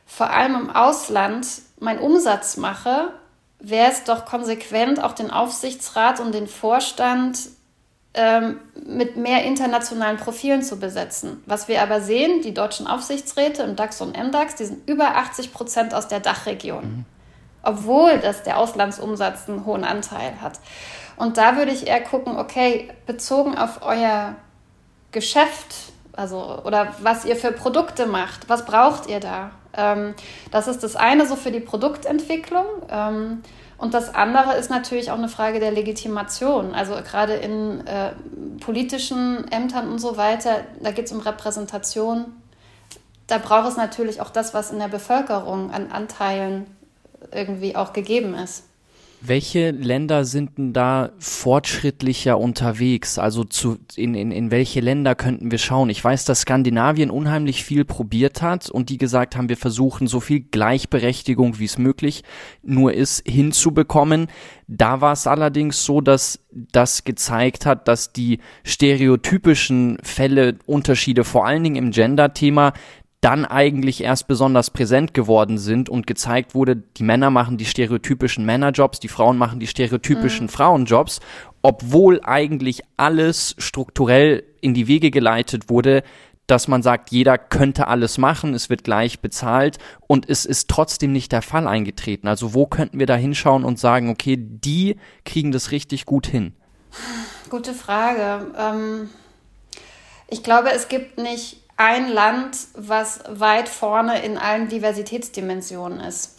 [0.06, 1.46] vor allem im Ausland
[1.78, 3.12] meinen Umsatz mache,
[3.60, 7.38] wäre es doch konsequent, auch den Aufsichtsrat und den Vorstand
[8.14, 11.42] ähm, mit mehr internationalen Profilen zu besetzen.
[11.46, 15.52] Was wir aber sehen, die deutschen Aufsichtsräte im DAX und MDAX, die sind über 80
[15.52, 17.04] Prozent aus der Dachregion, mhm.
[17.62, 20.58] obwohl das der Auslandsumsatz einen hohen Anteil hat.
[21.20, 24.36] Und da würde ich eher gucken, okay, bezogen auf euer
[25.12, 29.50] Geschäft, also oder was ihr für Produkte macht, was braucht ihr da?
[29.76, 30.14] Ähm,
[30.50, 32.64] das ist das eine so für die Produktentwicklung.
[32.88, 33.42] Ähm,
[33.76, 36.74] und das andere ist natürlich auch eine Frage der Legitimation.
[36.74, 38.12] Also gerade in äh,
[38.64, 42.32] politischen Ämtern und so weiter, da geht es um Repräsentation.
[43.26, 46.66] Da braucht es natürlich auch das, was in der Bevölkerung an Anteilen
[47.30, 48.69] irgendwie auch gegeben ist.
[49.22, 53.18] Welche Länder sind denn da fortschrittlicher unterwegs?
[53.18, 55.90] Also zu, in, in, in welche Länder könnten wir schauen?
[55.90, 60.20] Ich weiß, dass Skandinavien unheimlich viel probiert hat und die gesagt haben, wir versuchen so
[60.20, 62.24] viel Gleichberechtigung, wie es möglich
[62.62, 64.28] nur ist, hinzubekommen.
[64.66, 71.46] Da war es allerdings so, dass das gezeigt hat, dass die stereotypischen Fälle, Unterschiede, vor
[71.46, 72.72] allen Dingen im Gender-Thema,
[73.20, 78.46] dann eigentlich erst besonders präsent geworden sind und gezeigt wurde, die Männer machen die stereotypischen
[78.46, 80.50] Männerjobs, die Frauen machen die stereotypischen mhm.
[80.50, 81.20] Frauenjobs,
[81.60, 86.02] obwohl eigentlich alles strukturell in die Wege geleitet wurde,
[86.46, 89.78] dass man sagt, jeder könnte alles machen, es wird gleich bezahlt
[90.08, 92.26] und es ist trotzdem nicht der Fall eingetreten.
[92.26, 96.54] Also wo könnten wir da hinschauen und sagen, okay, die kriegen das richtig gut hin?
[97.50, 98.46] Gute Frage.
[98.58, 99.10] Ähm,
[100.28, 106.38] ich glaube, es gibt nicht ein Land, was weit vorne in allen Diversitätsdimensionen ist.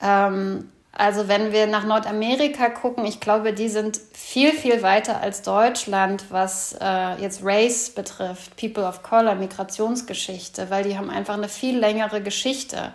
[0.00, 5.42] ähm, also wenn wir nach Nordamerika gucken, ich glaube, die sind viel, viel weiter als
[5.42, 11.50] Deutschland, was äh, jetzt Race betrifft, People of Color, Migrationsgeschichte, weil die haben einfach eine
[11.50, 12.94] viel längere Geschichte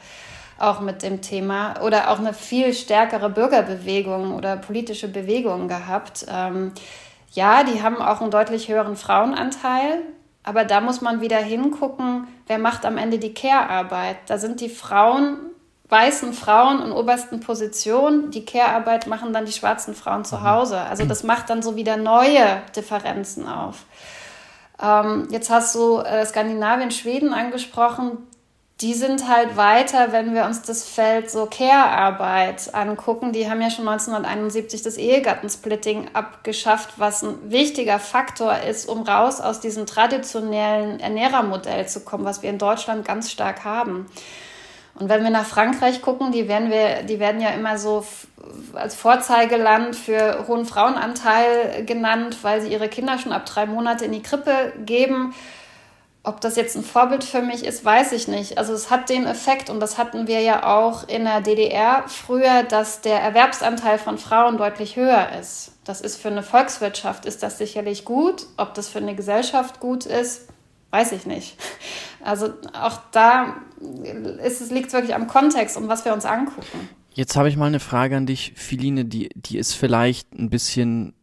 [0.58, 6.26] auch mit dem Thema oder auch eine viel stärkere Bürgerbewegung oder politische Bewegung gehabt.
[6.28, 6.72] Ähm,
[7.32, 10.02] ja, die haben auch einen deutlich höheren Frauenanteil,
[10.46, 14.18] aber da muss man wieder hingucken, wer macht am Ende die Care-Arbeit.
[14.28, 15.38] Da sind die Frauen,
[15.90, 18.32] weißen Frauen in obersten Positionen.
[18.32, 20.80] Die Care-Arbeit machen dann die schwarzen Frauen zu Hause.
[20.80, 23.86] Also das macht dann so wieder neue Differenzen auf.
[24.82, 28.20] Ähm, jetzt hast du äh, Skandinavien, Schweden angesprochen
[28.82, 33.32] die sind halt weiter, wenn wir uns das Feld so Care-Arbeit angucken.
[33.32, 39.40] Die haben ja schon 1971 das Ehegattensplitting abgeschafft, was ein wichtiger Faktor ist, um raus
[39.40, 44.08] aus diesem traditionellen Ernährermodell zu kommen, was wir in Deutschland ganz stark haben.
[44.96, 48.06] Und wenn wir nach Frankreich gucken, die werden, wir, die werden ja immer so
[48.74, 54.12] als Vorzeigeland für hohen Frauenanteil genannt, weil sie ihre Kinder schon ab drei Monate in
[54.12, 55.34] die Krippe geben
[56.26, 58.58] ob das jetzt ein Vorbild für mich ist, weiß ich nicht.
[58.58, 62.64] Also es hat den Effekt und das hatten wir ja auch in der DDR früher,
[62.64, 65.74] dass der Erwerbsanteil von Frauen deutlich höher ist.
[65.84, 68.48] Das ist für eine Volkswirtschaft ist das sicherlich gut.
[68.58, 70.48] Ob das für eine Gesellschaft gut ist,
[70.92, 71.58] weiß ich nicht.
[72.24, 73.58] Also auch da
[74.44, 76.90] ist es liegt wirklich am Kontext und was wir uns angucken.
[77.14, 81.14] Jetzt habe ich mal eine Frage an dich, Philine, die die ist vielleicht ein bisschen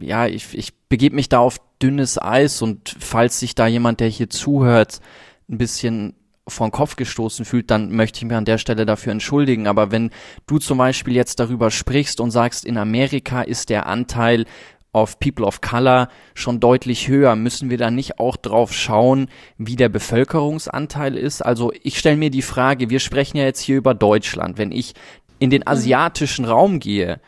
[0.00, 4.08] ja, ich, ich begebe mich da auf dünnes Eis und falls sich da jemand, der
[4.08, 5.00] hier zuhört,
[5.48, 6.14] ein bisschen
[6.46, 9.66] vor den Kopf gestoßen fühlt, dann möchte ich mich an der Stelle dafür entschuldigen.
[9.66, 10.10] Aber wenn
[10.46, 14.46] du zum Beispiel jetzt darüber sprichst und sagst, in Amerika ist der Anteil
[14.92, 19.76] auf People of Color schon deutlich höher, müssen wir da nicht auch drauf schauen, wie
[19.76, 21.42] der Bevölkerungsanteil ist?
[21.42, 24.58] Also ich stelle mir die Frage, wir sprechen ja jetzt hier über Deutschland.
[24.58, 24.94] Wenn ich
[25.38, 25.68] in den mhm.
[25.68, 27.20] asiatischen Raum gehe,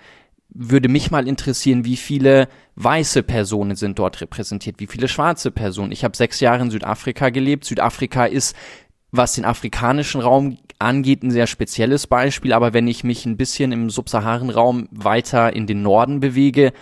[0.48, 2.48] würde mich mal interessieren, wie viele
[2.82, 5.92] weiße Personen sind dort repräsentiert, wie viele schwarze Personen.
[5.92, 7.64] Ich habe sechs Jahre in Südafrika gelebt.
[7.64, 8.56] Südafrika ist,
[9.10, 12.52] was den afrikanischen Raum angeht, ein sehr spezielles Beispiel.
[12.52, 16.72] Aber wenn ich mich ein bisschen im Subsaharenraum weiter in den Norden bewege,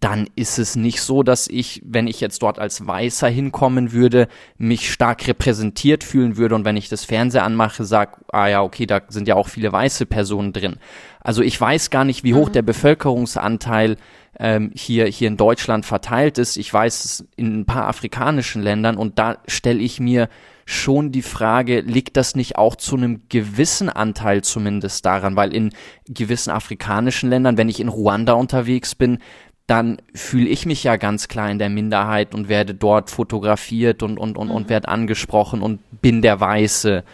[0.00, 4.28] dann ist es nicht so, dass ich, wenn ich jetzt dort als Weißer hinkommen würde,
[4.56, 8.86] mich stark repräsentiert fühlen würde und wenn ich das Fernseher anmache, sag, ah ja, okay,
[8.86, 10.76] da sind ja auch viele weiße Personen drin.
[11.20, 12.52] Also ich weiß gar nicht, wie hoch mhm.
[12.52, 13.96] der Bevölkerungsanteil
[14.38, 16.56] ähm, hier, hier in Deutschland verteilt ist.
[16.56, 20.28] Ich weiß es in ein paar afrikanischen Ländern und da stelle ich mir
[20.64, 25.70] schon die Frage, liegt das nicht auch zu einem gewissen Anteil zumindest daran, weil in
[26.06, 29.18] gewissen afrikanischen Ländern, wenn ich in Ruanda unterwegs bin,
[29.66, 34.18] dann fühle ich mich ja ganz klar in der Minderheit und werde dort fotografiert und,
[34.18, 34.54] und, und, mhm.
[34.54, 37.04] und werde angesprochen und bin der Weiße.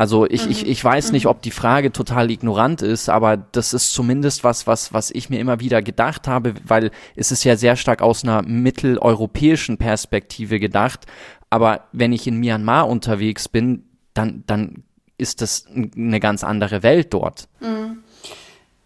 [0.00, 0.52] Also ich, mhm.
[0.52, 1.30] ich, ich weiß nicht, mhm.
[1.30, 5.38] ob die Frage total ignorant ist, aber das ist zumindest was, was, was ich mir
[5.38, 11.04] immer wieder gedacht habe, weil es ist ja sehr stark aus einer mitteleuropäischen Perspektive gedacht.
[11.50, 13.84] Aber wenn ich in Myanmar unterwegs bin,
[14.14, 14.84] dann, dann
[15.18, 17.46] ist das eine ganz andere Welt dort.
[17.60, 18.02] Mhm.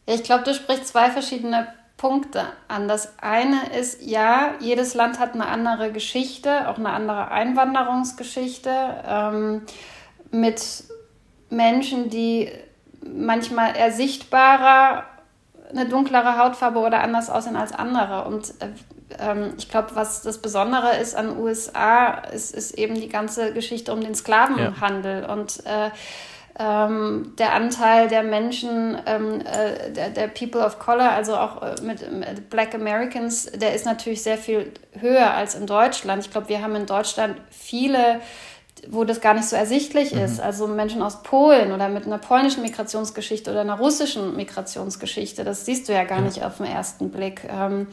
[0.06, 2.88] Ich glaube, du sprichst zwei verschiedene Punkte an.
[2.88, 8.70] Das eine ist, ja, jedes Land hat eine andere Geschichte, auch eine andere Einwanderungsgeschichte
[9.06, 9.62] ähm,
[10.32, 10.92] mit
[11.54, 12.50] Menschen, die
[13.02, 15.04] manchmal eher sichtbarer
[15.70, 18.24] eine dunklere Hautfarbe oder anders aussehen als andere.
[18.26, 18.68] Und äh,
[19.18, 23.92] ähm, ich glaube, was das Besondere ist an USA, ist, ist eben die ganze Geschichte
[23.92, 25.32] um den Sklavenhandel ja.
[25.32, 25.90] und äh,
[26.56, 31.74] ähm, der Anteil der Menschen, ähm, äh, der, der, People of Color, also auch äh,
[31.82, 36.24] mit, mit, Black Americans, der ist natürlich sehr viel höher als in Deutschland.
[36.24, 38.20] Ich glaube, wir haben in Deutschland viele
[38.90, 40.20] wo das gar nicht so ersichtlich mhm.
[40.20, 40.40] ist.
[40.40, 45.88] Also Menschen aus Polen oder mit einer polnischen Migrationsgeschichte oder einer russischen Migrationsgeschichte, das siehst
[45.88, 46.24] du ja gar ja.
[46.24, 47.42] nicht auf den ersten Blick.
[47.48, 47.88] Ähm,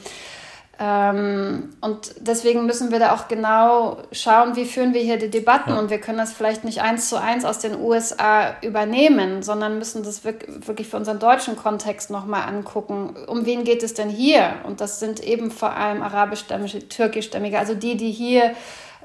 [0.84, 5.70] ähm, und deswegen müssen wir da auch genau schauen, wie führen wir hier die Debatten.
[5.70, 5.80] Ja.
[5.80, 10.02] Und wir können das vielleicht nicht eins zu eins aus den USA übernehmen, sondern müssen
[10.02, 13.16] das wirklich für unseren deutschen Kontext nochmal angucken.
[13.28, 14.56] Um wen geht es denn hier?
[14.64, 18.56] Und das sind eben vor allem arabischstämmige, türkischstämmige, also die, die hier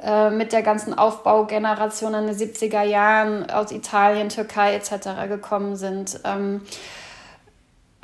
[0.02, 5.28] äh, mit der ganzen Aufbaugeneration in den 70er Jahren aus Italien, Türkei etc.
[5.28, 6.20] gekommen sind.
[6.24, 6.62] Ähm,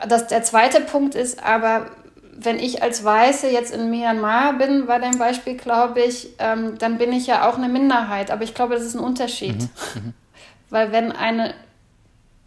[0.09, 1.87] das, der zweite Punkt ist aber,
[2.35, 6.99] wenn ich als Weiße jetzt in Myanmar bin, war dein Beispiel, glaube ich, ähm, dann
[6.99, 8.31] bin ich ja auch eine Minderheit.
[8.31, 9.61] Aber ich glaube, das ist ein Unterschied.
[9.61, 9.69] Mhm.
[9.95, 10.15] Mhm.
[10.71, 11.53] Weil wenn eine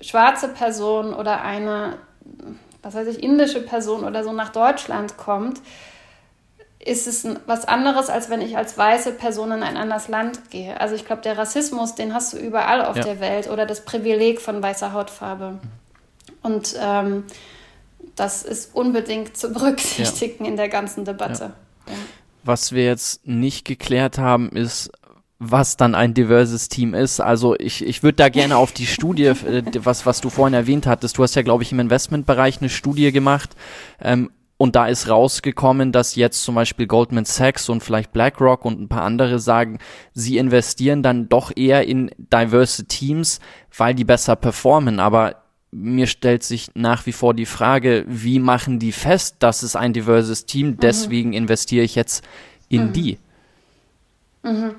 [0.01, 1.99] schwarze Person oder eine,
[2.81, 5.61] was weiß ich, indische Person oder so nach Deutschland kommt,
[6.85, 10.79] ist es was anderes, als wenn ich als weiße Person in ein anderes Land gehe.
[10.79, 13.03] Also ich glaube, der Rassismus, den hast du überall auf ja.
[13.03, 15.57] der Welt oder das Privileg von weißer Hautfarbe.
[16.43, 17.23] Und ähm,
[18.15, 20.51] das ist unbedingt zu berücksichtigen ja.
[20.51, 21.53] in der ganzen Debatte.
[21.87, 21.93] Ja.
[22.43, 24.91] Was wir jetzt nicht geklärt haben, ist,
[25.39, 27.19] was dann ein diverses Team ist.
[27.19, 30.85] Also ich, ich würde da gerne auf die Studie, äh, was, was du vorhin erwähnt
[30.85, 31.17] hattest.
[31.17, 33.55] Du hast ja, glaube ich, im Investmentbereich eine Studie gemacht.
[33.99, 38.79] Ähm, und da ist rausgekommen, dass jetzt zum Beispiel Goldman Sachs und vielleicht BlackRock und
[38.79, 39.79] ein paar andere sagen,
[40.13, 43.41] sie investieren dann doch eher in diverse Teams,
[43.77, 45.01] weil die besser performen.
[45.01, 49.75] Aber mir stellt sich nach wie vor die Frage, wie machen die fest, dass es
[49.75, 50.77] ein diverses Team, mhm.
[50.77, 52.23] deswegen investiere ich jetzt
[52.69, 52.93] in mhm.
[52.93, 53.17] die.
[54.43, 54.75] Mhm.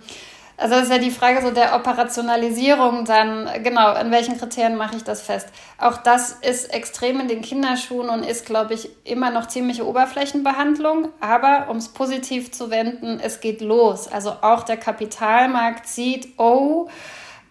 [0.59, 4.97] Also das ist ja die Frage so der Operationalisierung dann, genau, an welchen Kriterien mache
[4.97, 5.49] ich das fest?
[5.79, 11.09] Auch das ist extrem in den Kinderschuhen und ist, glaube ich, immer noch ziemliche Oberflächenbehandlung.
[11.21, 14.09] Aber um es positiv zu wenden, es geht los.
[14.09, 16.89] Also auch der Kapitalmarkt sieht, oh,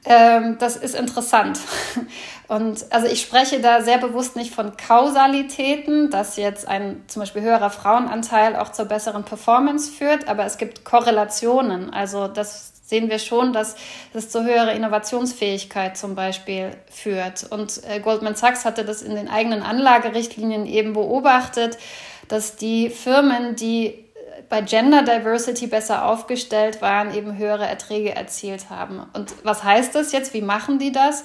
[0.06, 1.60] ähm, das ist interessant.
[2.48, 7.42] Und also ich spreche da sehr bewusst nicht von Kausalitäten, dass jetzt ein zum Beispiel
[7.42, 11.92] höherer Frauenanteil auch zur besseren Performance führt, aber es gibt Korrelationen.
[11.92, 13.76] Also das sehen wir schon, dass
[14.14, 17.44] es zu höherer Innovationsfähigkeit zum Beispiel führt.
[17.50, 21.80] Und äh, Goldman Sachs hatte das in den eigenen Anlagerichtlinien eben beobachtet,
[22.28, 24.04] dass die Firmen, die äh,
[24.50, 29.02] bei Gender Diversity besser aufgestellt waren, eben höhere Erträge erzielt haben.
[29.14, 30.36] Und was heißt das jetzt?
[30.36, 31.24] Wie machen die das?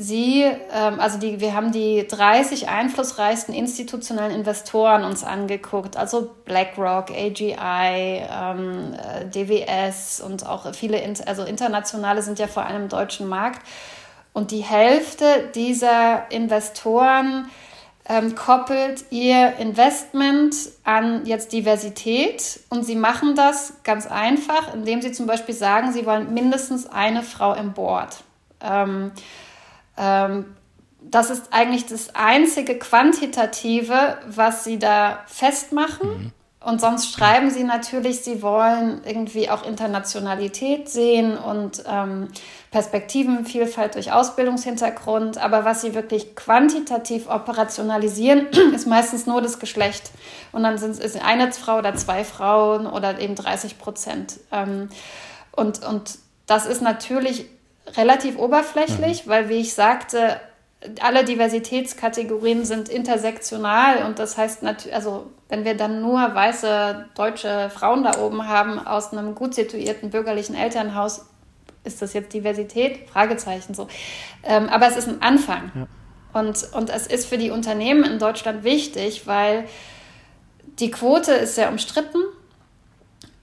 [0.00, 7.10] Sie, ähm, also die, wir haben die 30 einflussreichsten institutionellen Investoren uns angeguckt, also BlackRock,
[7.10, 13.26] AGI, ähm, äh, DWS und auch viele, also internationale sind ja vor allem im deutschen
[13.26, 13.60] Markt.
[14.32, 17.50] Und die Hälfte dieser Investoren
[18.08, 25.10] ähm, koppelt ihr Investment an jetzt Diversität und sie machen das ganz einfach, indem sie
[25.10, 28.18] zum Beispiel sagen, sie wollen mindestens eine Frau im Board.
[28.62, 29.10] Ähm,
[31.10, 36.08] das ist eigentlich das einzige Quantitative, was sie da festmachen.
[36.08, 36.32] Mhm.
[36.60, 42.28] Und sonst schreiben sie natürlich, sie wollen irgendwie auch Internationalität sehen und ähm,
[42.72, 45.38] Perspektivenvielfalt durch Ausbildungshintergrund.
[45.38, 50.10] Aber was sie wirklich quantitativ operationalisieren, ist meistens nur das Geschlecht.
[50.50, 54.40] Und dann sind es eine Frau oder zwei Frauen oder eben 30 Prozent.
[54.50, 54.88] Ähm,
[55.52, 57.46] und, und das ist natürlich
[57.96, 59.30] relativ oberflächlich, mhm.
[59.30, 60.40] weil, wie ich sagte,
[61.00, 67.68] alle Diversitätskategorien sind intersektional und das heißt natürlich, also wenn wir dann nur weiße deutsche
[67.70, 71.26] Frauen da oben haben aus einem gut situierten bürgerlichen Elternhaus,
[71.84, 73.08] ist das jetzt Diversität?
[73.08, 73.88] Fragezeichen so.
[74.44, 75.72] Ähm, aber es ist ein Anfang.
[75.74, 76.40] Ja.
[76.40, 79.64] Und, und es ist für die Unternehmen in Deutschland wichtig, weil
[80.78, 82.18] die Quote ist sehr umstritten.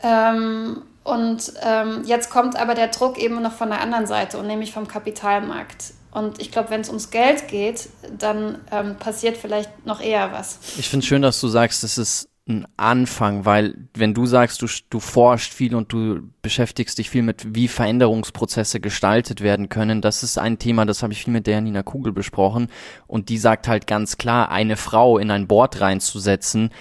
[0.02, 4.47] Ähm, und ähm, jetzt kommt aber der Druck eben noch von der anderen Seite und
[4.47, 5.93] nämlich vom Kapitalmarkt.
[6.12, 10.58] Und ich glaube, wenn es ums Geld geht, dann ähm, passiert vielleicht noch eher was.
[10.80, 14.64] Ich finde es schön, dass du sagst, es ist ein Anfang, weil wenn du sagst,
[14.64, 20.01] du, du forschst viel und du beschäftigst dich viel mit, wie Veränderungsprozesse gestaltet werden können,
[20.01, 22.68] das ist ein Thema, das habe ich viel mit der Nina Kugel besprochen
[23.06, 26.72] und die sagt halt ganz klar, eine Frau in ein Board reinzusetzen,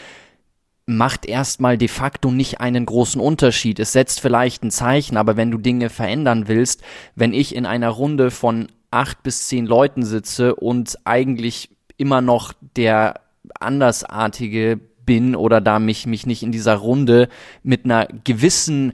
[0.86, 3.78] macht erstmal de facto nicht einen großen Unterschied.
[3.78, 6.82] Es setzt vielleicht ein Zeichen, aber wenn du Dinge verändern willst,
[7.14, 12.52] wenn ich in einer Runde von acht bis zehn Leuten sitze und eigentlich immer noch
[12.76, 13.20] der
[13.60, 17.28] andersartige bin oder da mich, mich nicht in dieser Runde
[17.62, 18.92] mit einer gewissen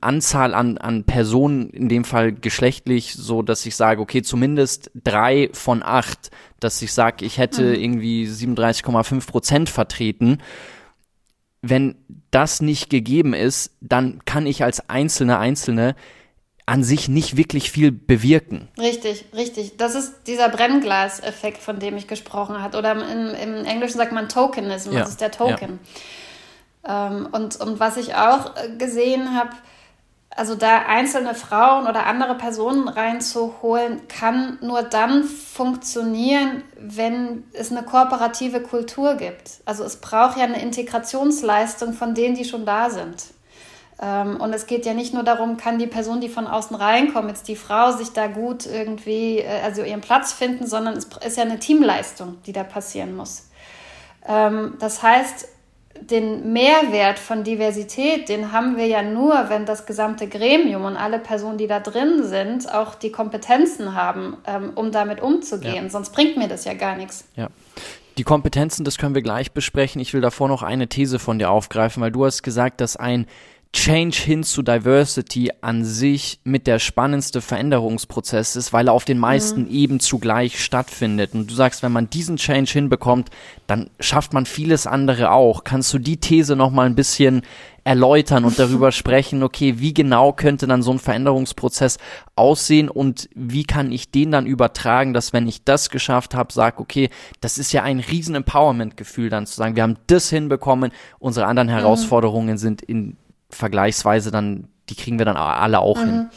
[0.00, 5.50] Anzahl an, an Personen, in dem Fall geschlechtlich, so dass ich sage, okay, zumindest drei
[5.52, 6.30] von acht,
[6.60, 7.74] dass ich sage, ich hätte mhm.
[7.74, 10.38] irgendwie 37,5 Prozent vertreten.
[11.62, 11.96] Wenn
[12.30, 15.94] das nicht gegeben ist, dann kann ich als Einzelne, Einzelne
[16.70, 18.68] an sich nicht wirklich viel bewirken.
[18.78, 19.76] Richtig, richtig.
[19.76, 22.78] Das ist dieser Brennglas-Effekt, von dem ich gesprochen habe.
[22.78, 25.00] Oder im, im, Englischen sagt man Tokenism, ja.
[25.00, 25.80] das ist der Token.
[26.86, 27.08] Ja.
[27.08, 29.50] Ähm, und, und was ich auch gesehen habe,
[30.36, 37.82] also da einzelne Frauen oder andere Personen reinzuholen, kann nur dann funktionieren, wenn es eine
[37.82, 39.60] kooperative Kultur gibt.
[39.64, 43.24] Also es braucht ja eine Integrationsleistung von denen, die schon da sind.
[44.00, 47.28] Ähm, und es geht ja nicht nur darum, kann die Person, die von außen reinkommt,
[47.28, 51.36] jetzt die Frau, sich da gut irgendwie, äh, also ihren Platz finden, sondern es ist
[51.36, 53.50] ja eine Teamleistung, die da passieren muss.
[54.26, 55.48] Ähm, das heißt,
[55.98, 61.18] den Mehrwert von Diversität, den haben wir ja nur, wenn das gesamte Gremium und alle
[61.18, 65.84] Personen, die da drin sind, auch die Kompetenzen haben, ähm, um damit umzugehen.
[65.84, 65.90] Ja.
[65.90, 67.24] Sonst bringt mir das ja gar nichts.
[67.36, 67.48] Ja.
[68.18, 70.00] Die Kompetenzen, das können wir gleich besprechen.
[70.00, 73.26] Ich will davor noch eine These von dir aufgreifen, weil du hast gesagt, dass ein
[73.72, 79.18] Change hin zu Diversity an sich mit der spannendste Veränderungsprozess ist, weil er auf den
[79.18, 79.70] meisten mhm.
[79.70, 81.34] eben zugleich stattfindet.
[81.34, 83.30] Und du sagst, wenn man diesen Change hinbekommt,
[83.68, 85.62] dann schafft man vieles andere auch.
[85.62, 87.42] Kannst du die These noch mal ein bisschen
[87.84, 91.98] erläutern und darüber sprechen, okay, wie genau könnte dann so ein Veränderungsprozess
[92.34, 96.80] aussehen und wie kann ich den dann übertragen, dass wenn ich das geschafft habe, sag,
[96.80, 97.08] okay,
[97.40, 100.90] das ist ja ein riesen Empowerment-Gefühl dann zu sagen, wir haben das hinbekommen,
[101.20, 101.68] unsere anderen.
[101.68, 103.16] Herausforderungen sind in
[103.50, 106.04] vergleichsweise dann, die kriegen wir dann alle auch mhm.
[106.04, 106.30] hin.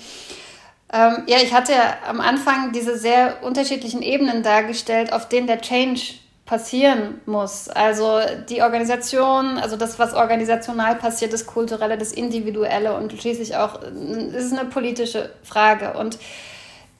[0.93, 5.59] Ähm, ja, ich hatte ja am Anfang diese sehr unterschiedlichen Ebenen dargestellt, auf denen der
[5.61, 6.01] Change
[6.45, 7.69] passieren muss.
[7.69, 13.81] Also die Organisation, also das, was organisational passiert, das Kulturelle, das Individuelle und schließlich auch,
[13.81, 15.93] es ist eine politische Frage.
[15.93, 16.19] Und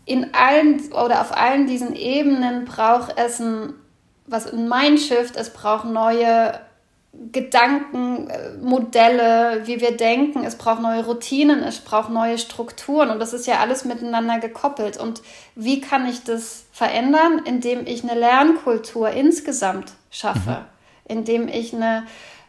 [0.06, 3.74] in allen oder auf allen diesen Ebenen braucht es ein,
[4.26, 6.60] was ein Mindshift, es braucht neue
[7.32, 10.44] Gedankenmodelle, wie wir denken.
[10.44, 14.98] Es braucht neue Routinen, es braucht neue Strukturen und das ist ja alles miteinander gekoppelt.
[14.98, 15.22] Und
[15.56, 17.44] wie kann ich das verändern?
[17.46, 21.18] Indem ich eine Lernkultur insgesamt schaffe, mhm.
[21.18, 22.08] indem ich eine,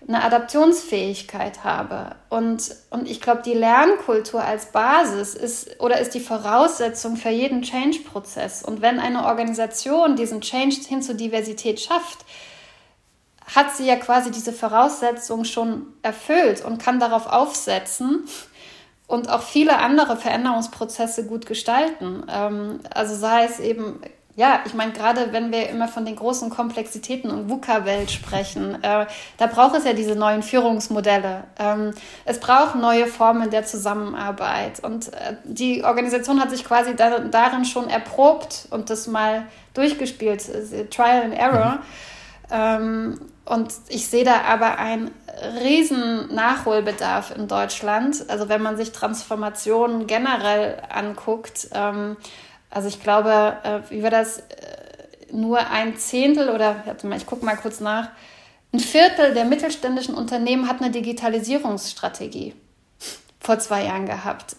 [0.08, 2.16] eine Adaptionsfähigkeit habe.
[2.30, 7.60] Und, und ich glaube, die Lernkultur als Basis ist oder ist die Voraussetzung für jeden
[7.60, 8.62] Change-Prozess.
[8.62, 12.24] Und wenn eine Organisation diesen Change hin zur Diversität schafft,
[13.54, 18.24] hat sie ja quasi diese Voraussetzung schon erfüllt und kann darauf aufsetzen
[19.06, 22.24] und auch viele andere Veränderungsprozesse gut gestalten.
[22.28, 24.00] Ähm, also sei es eben,
[24.34, 29.06] ja, ich meine, gerade wenn wir immer von den großen Komplexitäten und VUCA-Welt sprechen, äh,
[29.36, 31.44] da braucht es ja diese neuen Führungsmodelle.
[31.58, 31.92] Ähm,
[32.24, 34.80] es braucht neue Formen der Zusammenarbeit.
[34.82, 40.42] Und äh, die Organisation hat sich quasi da, darin schon erprobt und das mal durchgespielt,
[40.90, 41.72] Trial and Error.
[41.72, 41.82] Mhm.
[42.50, 45.10] Ähm, und ich sehe da aber einen
[45.62, 48.24] riesen Nachholbedarf in Deutschland.
[48.28, 52.16] Also wenn man sich Transformationen generell anguckt, ähm,
[52.70, 54.42] also ich glaube, äh, wie war das, äh,
[55.32, 56.76] nur ein Zehntel oder,
[57.16, 58.08] ich gucke mal kurz nach,
[58.72, 62.54] ein Viertel der mittelständischen Unternehmen hat eine Digitalisierungsstrategie
[63.40, 64.56] vor zwei Jahren gehabt.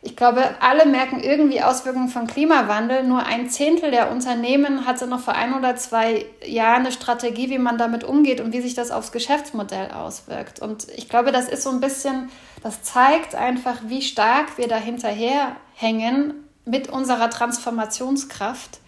[0.00, 3.02] Ich glaube, alle merken irgendwie Auswirkungen von Klimawandel.
[3.02, 7.58] Nur ein Zehntel der Unternehmen hatte noch vor ein oder zwei Jahren eine Strategie, wie
[7.58, 10.60] man damit umgeht und wie sich das aufs Geschäftsmodell auswirkt.
[10.60, 12.30] Und ich glaube, das ist so ein bisschen,
[12.62, 16.34] das zeigt einfach, wie stark wir da hinterherhängen
[16.64, 18.78] mit unserer Transformationskraft.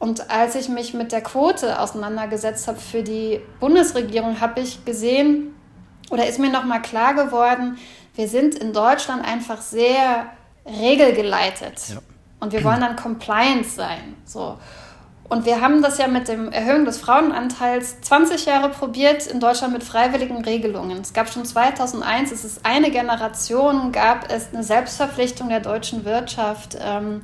[0.00, 5.54] Und als ich mich mit der Quote auseinandergesetzt habe für die Bundesregierung, habe ich gesehen
[6.10, 7.78] oder ist mir nochmal klar geworden,
[8.16, 10.26] wir sind in Deutschland einfach sehr
[10.66, 11.90] regelgeleitet.
[11.90, 11.98] Ja.
[12.40, 14.16] Und wir wollen dann Compliance sein.
[14.24, 14.58] So.
[15.28, 19.72] Und wir haben das ja mit dem Erhöhen des Frauenanteils 20 Jahre probiert in Deutschland
[19.72, 21.00] mit freiwilligen Regelungen.
[21.00, 26.76] Es gab schon 2001, es ist eine Generation, gab es eine Selbstverpflichtung der deutschen Wirtschaft.
[26.80, 27.22] Ähm,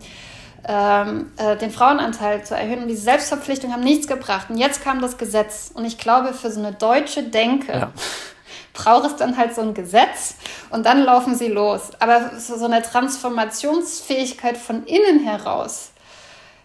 [0.64, 2.82] ähm, äh, den Frauenanteil zu erhöhen.
[2.82, 4.48] Und diese Selbstverpflichtungen haben nichts gebracht.
[4.48, 5.72] Und jetzt kam das Gesetz.
[5.74, 7.92] Und ich glaube, für so eine deutsche Denke ja.
[8.72, 10.36] Braucht es dann halt so ein Gesetz
[10.70, 11.90] und dann laufen sie los.
[11.98, 15.90] Aber so eine Transformationsfähigkeit von innen heraus,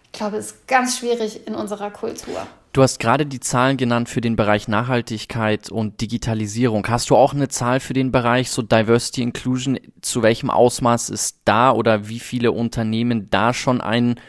[0.06, 2.48] ich glaube, ist ganz schwierig in unserer Kultur.
[2.74, 6.86] Du hast gerade die Zahlen genannt für den Bereich Nachhaltigkeit und Digitalisierung.
[6.88, 9.80] Hast du auch eine Zahl für den Bereich so Diversity Inclusion?
[10.02, 14.20] Zu welchem Ausmaß ist da oder wie viele Unternehmen da schon einen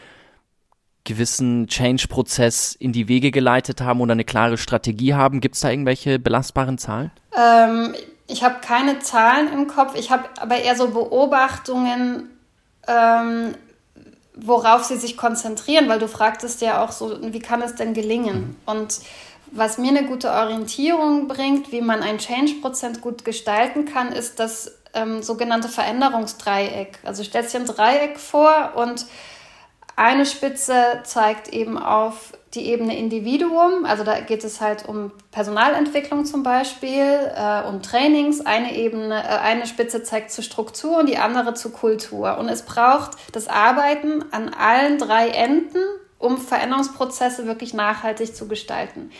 [1.03, 5.41] gewissen Change-Prozess in die Wege geleitet haben oder eine klare Strategie haben?
[5.41, 7.11] Gibt es da irgendwelche belastbaren Zahlen?
[7.35, 7.95] Ähm,
[8.27, 9.95] ich habe keine Zahlen im Kopf.
[9.95, 12.29] Ich habe aber eher so Beobachtungen.
[12.87, 13.55] Ähm,
[14.41, 18.55] worauf sie sich konzentrieren, weil du fragtest ja auch so, wie kann es denn gelingen?
[18.65, 18.99] Und
[19.51, 24.71] was mir eine gute Orientierung bringt, wie man ein Change-Prozent gut gestalten kann, ist das
[24.93, 26.99] ähm, sogenannte Veränderungsdreieck.
[27.03, 29.05] Also stellst dir ein Dreieck vor und
[29.95, 36.25] eine Spitze zeigt eben auf die Ebene Individuum, also da geht es halt um Personalentwicklung
[36.25, 38.41] zum Beispiel, äh, um Trainings.
[38.41, 42.37] Eine Ebene, äh, eine Spitze zeigt zu Struktur und die andere zu Kultur.
[42.37, 45.83] Und es braucht das Arbeiten an allen drei Enden,
[46.17, 49.11] um Veränderungsprozesse wirklich nachhaltig zu gestalten.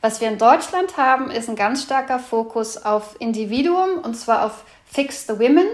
[0.00, 4.64] Was wir in Deutschland haben, ist ein ganz starker Fokus auf Individuum und zwar auf
[4.84, 5.68] Fix the Women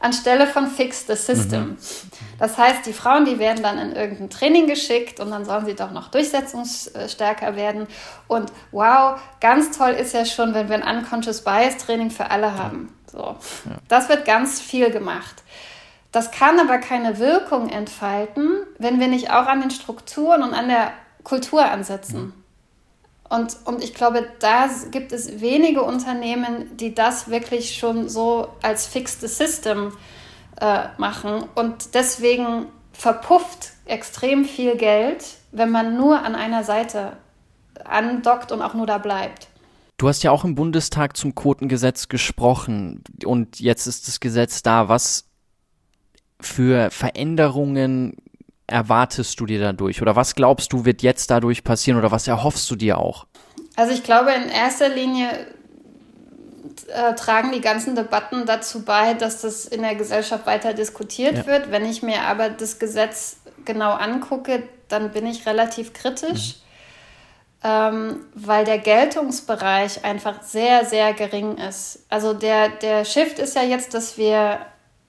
[0.00, 1.60] anstelle von Fix the System.
[1.60, 1.78] Mhm.
[2.38, 5.74] Das heißt, die Frauen, die werden dann in irgendein Training geschickt und dann sollen sie
[5.74, 7.86] doch noch durchsetzungsstärker werden.
[8.26, 12.56] Und wow, ganz toll ist ja schon, wenn wir ein Unconscious Bias Training für alle
[12.56, 12.94] haben.
[13.06, 13.36] So.
[13.88, 15.42] Das wird ganz viel gemacht.
[16.12, 20.68] Das kann aber keine Wirkung entfalten, wenn wir nicht auch an den Strukturen und an
[20.68, 20.92] der
[21.22, 22.20] Kultur ansetzen.
[22.20, 22.39] Mhm.
[23.30, 28.86] Und, und ich glaube, da gibt es wenige Unternehmen, die das wirklich schon so als
[28.86, 29.92] fixed system
[30.60, 31.44] äh, machen.
[31.54, 37.16] Und deswegen verpufft extrem viel Geld, wenn man nur an einer Seite
[37.84, 39.48] andockt und auch nur da bleibt.
[39.96, 44.88] Du hast ja auch im Bundestag zum Quotengesetz gesprochen und jetzt ist das Gesetz da.
[44.88, 45.28] Was
[46.40, 48.16] für Veränderungen
[48.70, 50.00] erwartest du dir dadurch?
[50.00, 51.98] Oder was glaubst du, wird jetzt dadurch passieren?
[51.98, 53.26] Oder was erhoffst du dir auch?
[53.76, 55.28] Also ich glaube, in erster Linie
[56.88, 61.46] äh, tragen die ganzen Debatten dazu bei, dass das in der Gesellschaft weiter diskutiert ja.
[61.46, 61.70] wird.
[61.70, 66.56] Wenn ich mir aber das Gesetz genau angucke, dann bin ich relativ kritisch,
[67.62, 67.68] mhm.
[67.68, 72.04] ähm, weil der Geltungsbereich einfach sehr, sehr gering ist.
[72.08, 74.58] Also der, der Shift ist ja jetzt, dass wir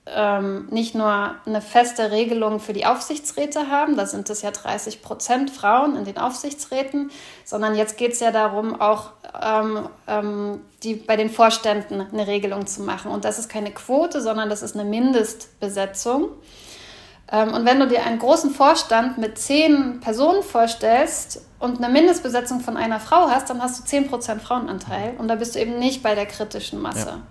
[0.08, 5.04] ähm, nicht nur eine feste Regelung für die Aufsichtsräte haben, da sind es ja 30
[5.04, 7.12] Prozent Frauen in den Aufsichtsräten,
[7.46, 12.66] sondern jetzt geht es ja darum, auch ähm, ähm, die, bei den Vorständen eine Regelung
[12.66, 13.12] zu machen.
[13.12, 16.30] Und das ist keine Quote, sondern das ist eine Mindestbesetzung.
[17.32, 22.60] Ähm, und wenn du dir einen großen Vorstand mit zehn Personen vorstellst und eine Mindestbesetzung
[22.60, 25.78] von einer Frau hast, dann hast du 10 Prozent Frauenanteil und da bist du eben
[25.78, 27.08] nicht bei der kritischen Masse.
[27.08, 27.22] Ja.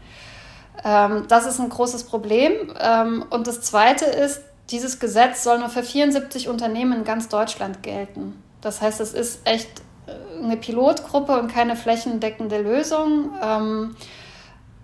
[0.84, 2.52] Ähm, das ist ein großes Problem.
[2.80, 7.82] Ähm, und das Zweite ist, dieses Gesetz soll nur für 74 Unternehmen in ganz Deutschland
[7.82, 8.42] gelten.
[8.60, 13.30] Das heißt, es ist echt äh, eine Pilotgruppe und keine flächendeckende Lösung.
[13.42, 13.96] Ähm,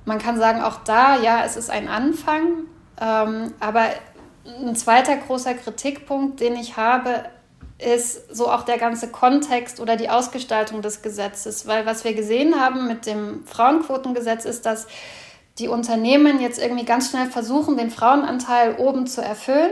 [0.05, 2.66] man kann sagen, auch da, ja, es ist ein Anfang.
[3.01, 3.86] Ähm, aber
[4.44, 7.24] ein zweiter großer Kritikpunkt, den ich habe,
[7.78, 11.66] ist so auch der ganze Kontext oder die Ausgestaltung des Gesetzes.
[11.66, 14.86] Weil was wir gesehen haben mit dem Frauenquotengesetz ist, dass
[15.59, 19.71] die Unternehmen jetzt irgendwie ganz schnell versuchen, den Frauenanteil oben zu erfüllen,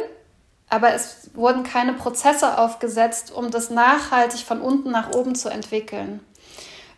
[0.68, 6.20] aber es wurden keine Prozesse aufgesetzt, um das nachhaltig von unten nach oben zu entwickeln.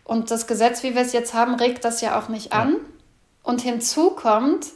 [0.04, 2.76] Und das Gesetz, wie wir es jetzt haben, regt das ja auch nicht an.
[3.42, 4.66] Und hinzu kommt,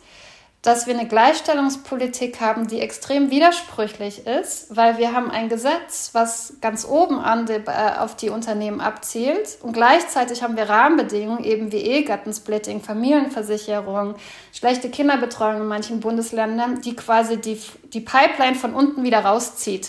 [0.62, 6.54] dass wir eine Gleichstellungspolitik haben, die extrem widersprüchlich ist, weil wir haben ein Gesetz, was
[6.60, 11.72] ganz oben an die, äh, auf die Unternehmen abzielt und gleichzeitig haben wir Rahmenbedingungen eben
[11.72, 14.16] wie Ehegattensplitting, Familienversicherung,
[14.52, 17.58] schlechte Kinderbetreuung in manchen Bundesländern, die quasi die,
[17.94, 19.88] die Pipeline von unten wieder rauszieht.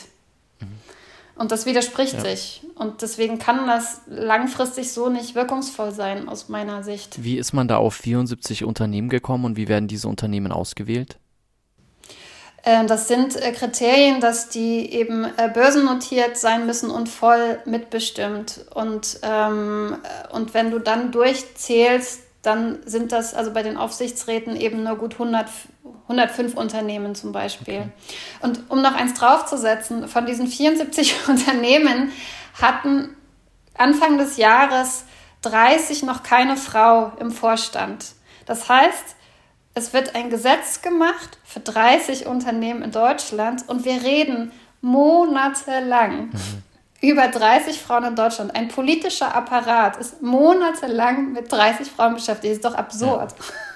[1.41, 2.19] Und das widerspricht ja.
[2.21, 2.61] sich.
[2.75, 7.23] Und deswegen kann das langfristig so nicht wirkungsvoll sein, aus meiner Sicht.
[7.23, 11.17] Wie ist man da auf 74 Unternehmen gekommen und wie werden diese Unternehmen ausgewählt?
[12.63, 18.63] Ähm, das sind äh, Kriterien, dass die eben äh, börsennotiert sein müssen und voll mitbestimmt.
[18.75, 24.55] Und, ähm, äh, und wenn du dann durchzählst, dann sind das also bei den Aufsichtsräten
[24.55, 25.47] eben nur gut 100,
[26.03, 27.81] 105 Unternehmen zum Beispiel.
[27.81, 27.89] Okay.
[28.41, 32.11] Und um noch eins draufzusetzen, von diesen 74 Unternehmen
[32.59, 33.15] hatten
[33.77, 35.05] Anfang des Jahres
[35.43, 38.13] 30 noch keine Frau im Vorstand.
[38.45, 39.15] Das heißt,
[39.73, 46.63] es wird ein Gesetz gemacht für 30 Unternehmen in Deutschland und wir reden monatelang mhm.
[47.01, 48.55] Über 30 Frauen in Deutschland.
[48.55, 52.51] Ein politischer Apparat ist monatelang mit 30 Frauen beschäftigt.
[52.51, 53.33] Das ist doch absurd.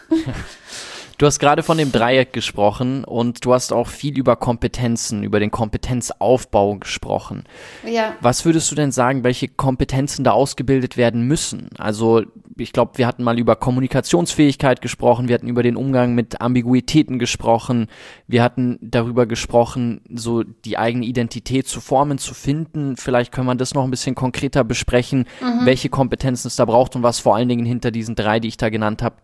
[0.09, 0.17] Ja.
[1.17, 5.39] Du hast gerade von dem Dreieck gesprochen und du hast auch viel über Kompetenzen, über
[5.39, 7.45] den Kompetenzaufbau gesprochen.
[7.85, 8.15] Ja.
[8.19, 11.69] Was würdest du denn sagen, welche Kompetenzen da ausgebildet werden müssen?
[11.77, 12.23] Also
[12.57, 17.17] ich glaube, wir hatten mal über Kommunikationsfähigkeit gesprochen, wir hatten über den Umgang mit Ambiguitäten
[17.17, 17.87] gesprochen,
[18.27, 22.97] wir hatten darüber gesprochen, so die eigene Identität zu formen, zu finden.
[22.97, 25.65] Vielleicht können wir das noch ein bisschen konkreter besprechen, mhm.
[25.65, 28.57] welche Kompetenzen es da braucht und was vor allen Dingen hinter diesen drei, die ich
[28.57, 29.15] da genannt habe,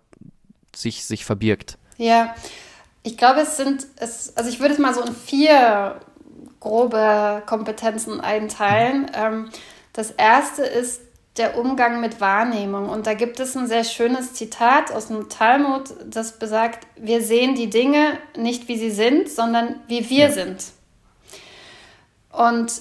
[0.74, 1.78] sich, sich verbirgt.
[2.02, 2.34] Ja,
[3.04, 6.02] ich glaube, es sind, es, also ich würde es mal so in vier
[6.60, 9.12] grobe Kompetenzen einteilen.
[9.14, 9.49] Ähm,
[9.93, 11.02] das erste ist
[11.38, 12.89] der Umgang mit Wahrnehmung.
[12.89, 17.54] Und da gibt es ein sehr schönes Zitat aus dem Talmud, das besagt, wir sehen
[17.54, 20.32] die Dinge nicht, wie sie sind, sondern wie wir ja.
[20.32, 20.64] sind.
[22.32, 22.74] Und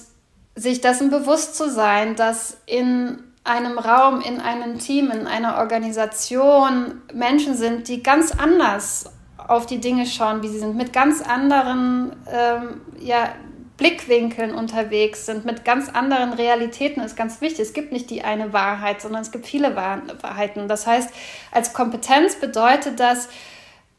[0.55, 7.01] sich dessen bewusst zu sein, dass in einem Raum, in einem Team, in einer Organisation
[7.13, 12.15] Menschen sind, die ganz anders auf die Dinge schauen, wie sie sind, mit ganz anderen
[12.31, 13.33] ähm, ja,
[13.77, 17.61] Blickwinkeln unterwegs sind, mit ganz anderen Realitäten ist ganz wichtig.
[17.61, 20.67] Es gibt nicht die eine Wahrheit, sondern es gibt viele Wahrheiten.
[20.67, 21.09] Das heißt,
[21.51, 23.27] als Kompetenz bedeutet das,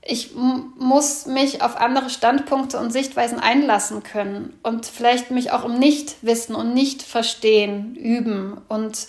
[0.04, 5.78] ich muss mich auf andere Standpunkte und Sichtweisen einlassen können und vielleicht mich auch im
[5.78, 9.06] Nichtwissen und Nicht-Verstehen üben und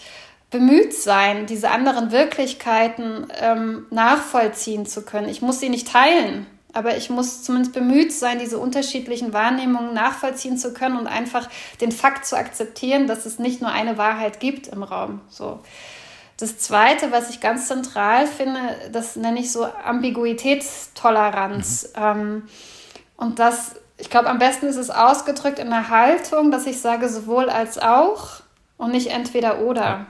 [0.54, 5.28] bemüht sein, diese anderen Wirklichkeiten ähm, nachvollziehen zu können.
[5.28, 10.60] Ich muss sie nicht teilen, aber ich muss zumindest bemüht sein, diese unterschiedlichen Wahrnehmungen nachvollziehen
[10.60, 11.50] zu können und einfach
[11.82, 15.22] den Fakt zu akzeptieren, dass es nicht nur eine Wahrheit gibt im Raum.
[15.28, 15.60] So.
[16.38, 18.60] Das Zweite, was ich ganz zentral finde,
[18.92, 21.94] das nenne ich so Ambiguitätstoleranz.
[21.96, 22.04] Mhm.
[22.04, 22.44] Ähm,
[23.18, 27.10] und das, ich glaube, am besten ist es ausgedrückt in der Haltung, dass ich sage
[27.10, 28.42] sowohl als auch
[28.78, 30.06] und nicht entweder oder.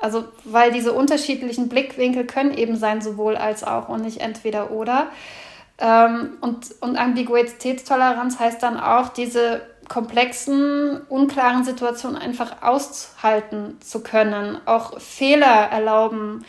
[0.00, 5.08] Also, weil diese unterschiedlichen Blickwinkel können eben sein, sowohl als auch und nicht entweder oder.
[5.78, 14.58] Ähm, und, und Ambiguitätstoleranz heißt dann auch, diese komplexen, unklaren Situationen einfach aushalten zu können,
[14.64, 16.44] auch Fehler erlauben,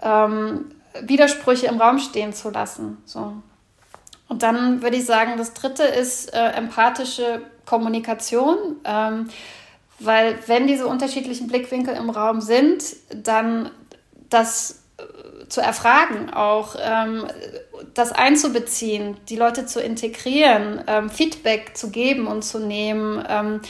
[0.00, 2.98] ähm, Widersprüche im Raum stehen zu lassen.
[3.04, 3.32] So.
[4.28, 8.56] Und dann würde ich sagen, das dritte ist äh, empathische Kommunikation.
[8.84, 9.28] Ähm,
[10.04, 12.82] weil wenn diese unterschiedlichen Blickwinkel im Raum sind,
[13.14, 13.70] dann
[14.30, 17.26] das äh, zu erfragen, auch ähm,
[17.94, 23.60] das einzubeziehen, die Leute zu integrieren, ähm, Feedback zu geben und zu nehmen, ähm,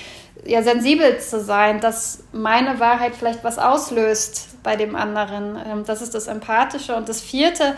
[0.47, 5.57] ja sensibel zu sein, dass meine Wahrheit vielleicht was auslöst bei dem anderen.
[5.57, 6.95] Ähm, das ist das Empathische.
[6.97, 7.77] Und das Vierte,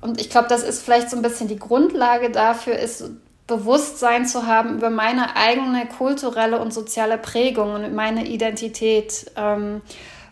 [0.00, 3.10] und ich glaube, das ist vielleicht so ein bisschen die Grundlage dafür, ist
[3.46, 9.82] Bewusstsein zu haben über meine eigene kulturelle und soziale Prägung und meine Identität ähm,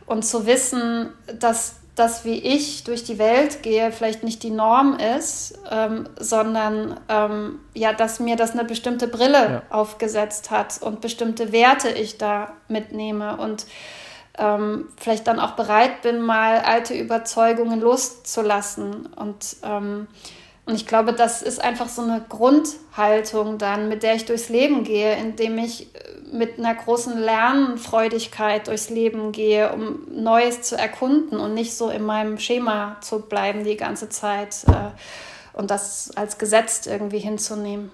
[0.06, 4.98] und zu wissen, dass das, wie ich durch die Welt gehe, vielleicht nicht die Norm
[4.98, 9.62] ist, ähm, sondern ähm, ja, dass mir das eine bestimmte Brille ja.
[9.70, 13.66] aufgesetzt hat und bestimmte Werte ich da mitnehme und
[14.36, 20.08] ähm, vielleicht dann auch bereit bin, mal alte Überzeugungen loszulassen und ähm,
[20.66, 24.82] und ich glaube, das ist einfach so eine Grundhaltung dann, mit der ich durchs Leben
[24.82, 25.98] gehe, indem ich äh,
[26.32, 32.02] mit einer großen Lernfreudigkeit durchs Leben gehe, um Neues zu erkunden und nicht so in
[32.02, 37.90] meinem Schema zu bleiben die ganze Zeit äh, und das als Gesetz irgendwie hinzunehmen.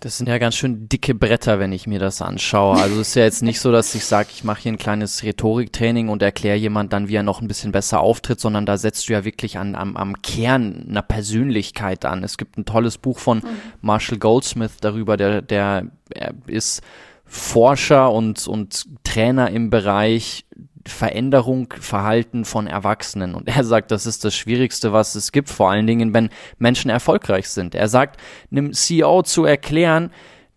[0.00, 2.78] Das sind ja ganz schön dicke Bretter, wenn ich mir das anschaue.
[2.78, 5.22] Also es ist ja jetzt nicht so, dass ich sage, ich mache hier ein kleines
[5.22, 9.08] Rhetoriktraining und erkläre jemand dann, wie er noch ein bisschen besser auftritt, sondern da setzt
[9.08, 12.24] du ja wirklich an, am, am Kern einer Persönlichkeit an.
[12.24, 13.48] Es gibt ein tolles Buch von mhm.
[13.82, 16.80] Marshall Goldsmith darüber, der, der er ist
[17.26, 20.46] Forscher und, und Trainer im Bereich
[20.86, 23.34] Veränderung, Verhalten von Erwachsenen.
[23.34, 26.90] Und er sagt, das ist das Schwierigste, was es gibt, vor allen Dingen, wenn Menschen
[26.90, 27.74] erfolgreich sind.
[27.74, 28.20] Er sagt,
[28.50, 30.10] einem CEO zu erklären,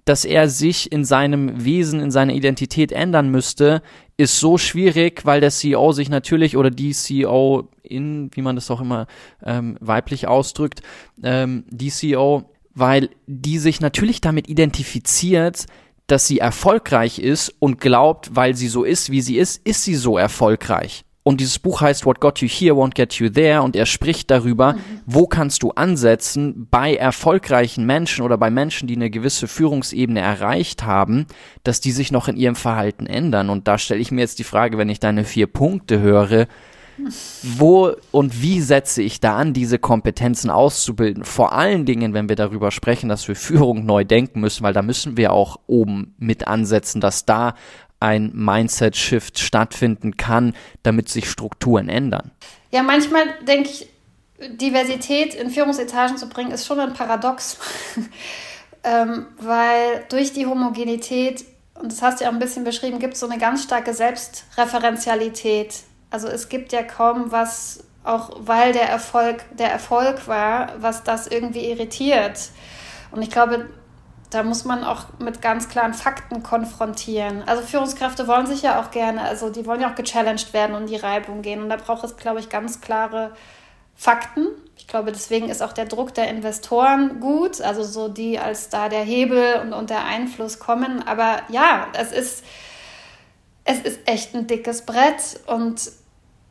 [0.05, 3.81] dass er sich in seinem Wesen, in seiner Identität ändern müsste,
[4.17, 8.69] ist so schwierig, weil der CEO sich natürlich oder die CEO in, wie man das
[8.69, 9.07] auch immer
[9.43, 10.81] ähm, weiblich ausdrückt,
[11.23, 15.65] ähm, die CEO, weil die sich natürlich damit identifiziert,
[16.13, 19.95] dass sie erfolgreich ist und glaubt, weil sie so ist, wie sie ist, ist sie
[19.95, 21.05] so erfolgreich.
[21.23, 24.29] Und dieses Buch heißt What Got You Here Won't Get You There und er spricht
[24.29, 24.79] darüber, mhm.
[25.07, 30.83] wo kannst du ansetzen bei erfolgreichen Menschen oder bei Menschen, die eine gewisse Führungsebene erreicht
[30.83, 31.25] haben,
[31.63, 33.49] dass die sich noch in ihrem Verhalten ändern.
[33.49, 36.45] Und da stelle ich mir jetzt die Frage, wenn ich deine vier Punkte höre,
[37.43, 41.23] Wo und wie setze ich da an, diese Kompetenzen auszubilden?
[41.23, 44.81] Vor allen Dingen, wenn wir darüber sprechen, dass wir Führung neu denken müssen, weil da
[44.81, 47.55] müssen wir auch oben mit ansetzen, dass da
[47.99, 52.31] ein Mindset-Shift stattfinden kann, damit sich Strukturen ändern.
[52.71, 53.87] Ja, manchmal denke ich,
[54.49, 57.57] Diversität in Führungsetagen zu bringen, ist schon ein Paradox.
[58.83, 63.13] ähm, weil durch die Homogenität, und das hast du ja auch ein bisschen beschrieben, gibt
[63.13, 65.75] es so eine ganz starke Selbstreferenzialität.
[66.13, 71.25] Also es gibt ja kaum was, auch weil der Erfolg der Erfolg war, was das
[71.25, 72.51] irgendwie irritiert.
[73.09, 73.67] Und ich glaube,
[74.29, 77.41] da muss man auch mit ganz klaren Fakten konfrontieren.
[77.47, 80.87] Also Führungskräfte wollen sich ja auch gerne, also die wollen ja auch gechallenged werden und
[80.87, 81.63] die Reibung gehen.
[81.63, 83.31] Und da braucht es, glaube ich, ganz klare
[83.95, 84.49] Fakten.
[84.77, 88.87] Ich glaube, deswegen ist auch der Druck der Investoren gut, also so die als da
[88.87, 91.01] der Hebel und, und der Einfluss kommen.
[91.07, 92.43] Aber ja, es ist,
[93.65, 95.91] es ist echt ein dickes Brett und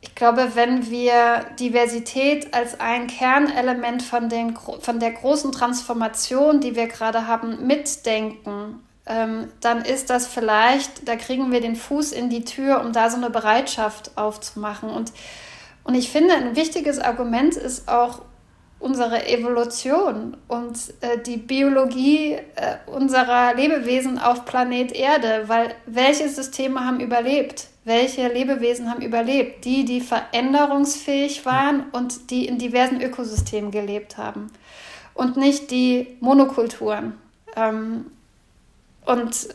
[0.03, 6.75] ich glaube, wenn wir Diversität als ein Kernelement von, den, von der großen Transformation, die
[6.75, 12.29] wir gerade haben, mitdenken, ähm, dann ist das vielleicht, da kriegen wir den Fuß in
[12.29, 14.89] die Tür, um da so eine Bereitschaft aufzumachen.
[14.89, 15.11] Und
[15.83, 18.21] und ich finde, ein wichtiges Argument ist auch
[18.79, 26.81] unsere Evolution und äh, die Biologie äh, unserer Lebewesen auf Planet Erde, weil welche Systeme
[26.81, 27.67] haben überlebt?
[27.85, 29.65] Welche Lebewesen haben überlebt?
[29.65, 34.51] Die, die veränderungsfähig waren und die in diversen Ökosystemen gelebt haben
[35.13, 37.13] und nicht die Monokulturen.
[37.55, 38.05] Ähm,
[39.05, 39.49] und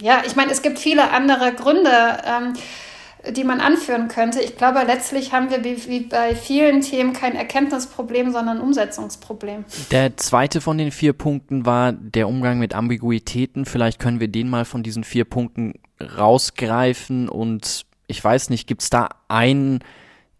[0.00, 2.18] ja, ich meine, es gibt viele andere Gründe.
[2.24, 2.54] Ähm,
[3.30, 4.40] die man anführen könnte.
[4.40, 9.64] Ich glaube, letztlich haben wir wie bei vielen Themen kein Erkenntnisproblem, sondern ein Umsetzungsproblem.
[9.90, 13.64] Der zweite von den vier Punkten war der Umgang mit Ambiguitäten.
[13.64, 18.82] Vielleicht können wir den mal von diesen vier Punkten rausgreifen und ich weiß nicht, gibt
[18.82, 19.80] es da einen,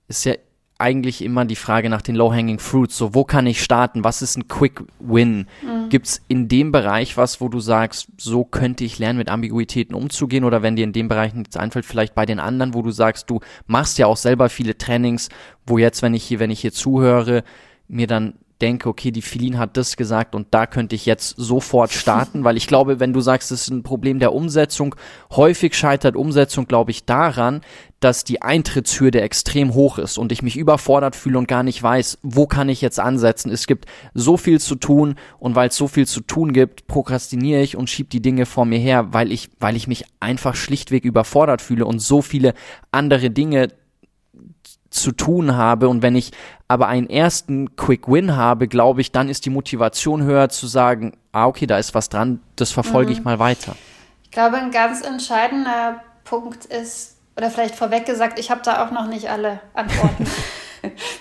[0.08, 0.34] ist ja
[0.78, 2.96] eigentlich immer die Frage nach den Low-Hanging Fruits.
[2.98, 4.04] So, wo kann ich starten?
[4.04, 5.46] Was ist ein Quick Win?
[5.62, 5.88] Mhm.
[5.88, 9.94] Gibt es in dem Bereich was, wo du sagst, so könnte ich lernen, mit Ambiguitäten
[9.94, 10.44] umzugehen?
[10.44, 13.30] Oder wenn dir in dem Bereich nichts einfällt, vielleicht bei den anderen, wo du sagst,
[13.30, 15.30] du machst ja auch selber viele Trainings,
[15.66, 17.42] wo jetzt, wenn ich hier, wenn ich hier zuhöre,
[17.88, 21.92] mir dann denke, okay, die Filin hat das gesagt und da könnte ich jetzt sofort
[21.92, 24.94] starten, weil ich glaube, wenn du sagst, es ist ein Problem der Umsetzung,
[25.30, 27.60] häufig scheitert Umsetzung, glaube ich, daran,
[28.00, 32.18] dass die Eintrittshürde extrem hoch ist und ich mich überfordert fühle und gar nicht weiß,
[32.22, 33.50] wo kann ich jetzt ansetzen.
[33.50, 37.62] Es gibt so viel zu tun und weil es so viel zu tun gibt, prokrastiniere
[37.62, 41.04] ich und schiebe die Dinge vor mir her, weil ich, weil ich mich einfach schlichtweg
[41.04, 42.54] überfordert fühle und so viele
[42.90, 43.68] andere Dinge
[44.90, 45.88] zu tun habe.
[45.88, 46.32] Und wenn ich
[46.68, 51.16] aber einen ersten Quick Win habe, glaube ich, dann ist die Motivation höher zu sagen,
[51.32, 53.18] ah, okay, da ist was dran, das verfolge mhm.
[53.18, 53.76] ich mal weiter.
[54.24, 58.90] Ich glaube, ein ganz entscheidender Punkt ist, oder vielleicht vorweg gesagt, ich habe da auch
[58.90, 60.26] noch nicht alle Antworten.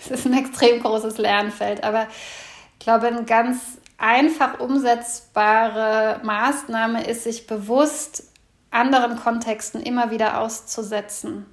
[0.01, 2.05] Es ist ein extrem großes Lernfeld, aber
[2.77, 8.25] ich glaube, eine ganz einfach umsetzbare Maßnahme ist, sich bewusst
[8.69, 11.45] anderen Kontexten immer wieder auszusetzen.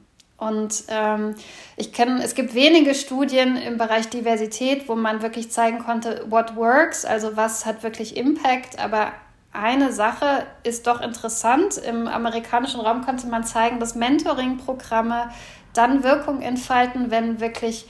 [0.43, 1.37] Und ähm,
[1.77, 6.57] ich kenne, es gibt wenige Studien im Bereich Diversität, wo man wirklich zeigen konnte, what
[6.57, 8.79] works, also was hat wirklich Impact.
[8.81, 9.13] Aber
[9.53, 11.79] eine Sache ist doch interessant.
[11.79, 15.31] Im amerikanischen Raum konnte man zeigen, dass Mentoring-Programme
[15.75, 17.87] dann Wirkung entfalten, wenn wirklich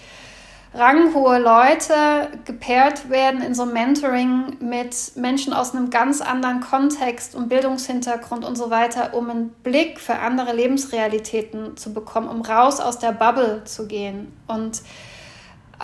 [0.75, 7.49] ranghohe Leute gepaart werden in so Mentoring mit Menschen aus einem ganz anderen Kontext und
[7.49, 12.99] Bildungshintergrund und so weiter, um einen Blick für andere Lebensrealitäten zu bekommen, um raus aus
[12.99, 14.33] der Bubble zu gehen.
[14.47, 14.83] Und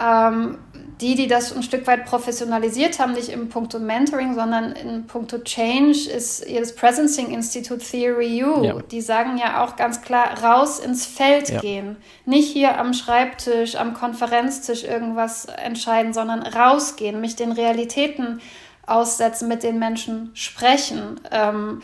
[0.01, 0.59] ähm,
[1.01, 5.39] die, die das ein Stück weit professionalisiert haben, nicht im Punkto Mentoring, sondern in puncto
[5.39, 8.65] Change, ist das Presencing Institute Theory U.
[8.65, 8.75] Ja.
[8.91, 11.61] Die sagen ja auch ganz klar, raus ins Feld ja.
[11.61, 11.97] gehen.
[12.25, 18.41] Nicht hier am Schreibtisch, am Konferenztisch irgendwas entscheiden, sondern rausgehen, mich den Realitäten
[18.87, 21.21] aussetzen, mit den Menschen sprechen.
[21.31, 21.83] Ähm,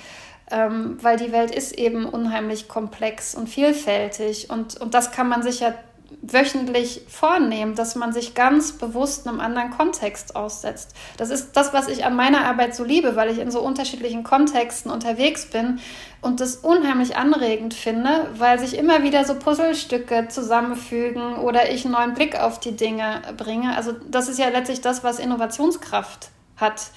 [0.51, 4.51] ähm, weil die Welt ist eben unheimlich komplex und vielfältig.
[4.51, 5.73] Und, und das kann man sich ja
[6.23, 10.95] wöchentlich vornehmen, dass man sich ganz bewusst einem anderen Kontext aussetzt.
[11.17, 14.23] Das ist das, was ich an meiner Arbeit so liebe, weil ich in so unterschiedlichen
[14.23, 15.81] Kontexten unterwegs bin
[16.21, 21.95] und das unheimlich anregend finde, weil sich immer wieder so Puzzlestücke zusammenfügen oder ich einen
[21.95, 23.77] neuen Blick auf die Dinge bringe.
[23.77, 26.91] Also das ist ja letztlich das, was Innovationskraft hat.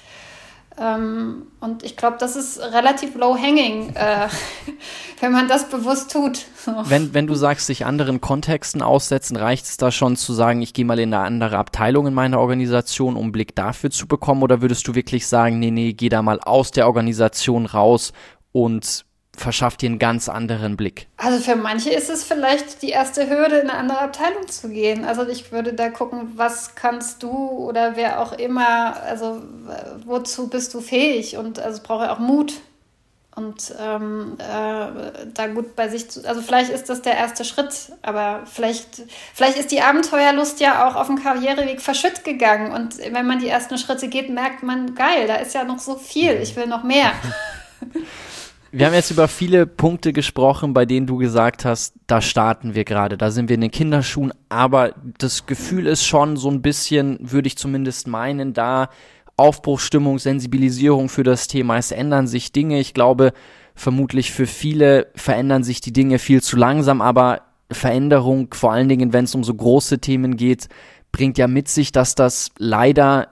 [0.80, 4.28] Ähm, und ich glaube, das ist relativ low-hanging, äh,
[5.20, 6.46] wenn man das bewusst tut.
[6.84, 10.74] Wenn, wenn du sagst, sich anderen Kontexten aussetzen, reicht es da schon zu sagen, ich
[10.74, 14.42] gehe mal in eine andere Abteilung in meiner Organisation, um einen Blick dafür zu bekommen?
[14.42, 18.12] Oder würdest du wirklich sagen, nee, nee, geh da mal aus der Organisation raus
[18.52, 19.06] und
[19.40, 21.06] verschafft dir einen ganz anderen Blick?
[21.16, 25.04] Also für manche ist es vielleicht die erste Hürde, in eine andere Abteilung zu gehen.
[25.04, 29.42] Also ich würde da gucken, was kannst du oder wer auch immer, also
[30.04, 31.36] wozu bist du fähig?
[31.36, 32.54] Und also es braucht auch Mut.
[33.38, 37.92] Und ähm, äh, da gut bei sich zu, also vielleicht ist das der erste Schritt,
[38.02, 42.72] aber vielleicht, vielleicht ist die Abenteuerlust ja auch auf dem Karriereweg verschütt gegangen.
[42.72, 45.94] Und wenn man die ersten Schritte geht, merkt man, geil, da ist ja noch so
[45.94, 47.12] viel, ich will noch mehr.
[48.70, 52.84] Wir haben jetzt über viele Punkte gesprochen, bei denen du gesagt hast, da starten wir
[52.84, 57.18] gerade, da sind wir in den Kinderschuhen, aber das Gefühl ist schon so ein bisschen,
[57.20, 58.90] würde ich zumindest meinen, da
[59.38, 62.78] Aufbruchstimmung, Sensibilisierung für das Thema, es ändern sich Dinge.
[62.78, 63.32] Ich glaube,
[63.74, 69.12] vermutlich für viele verändern sich die Dinge viel zu langsam, aber Veränderung, vor allen Dingen,
[69.12, 70.68] wenn es um so große Themen geht,
[71.12, 73.28] bringt ja mit sich, dass das leider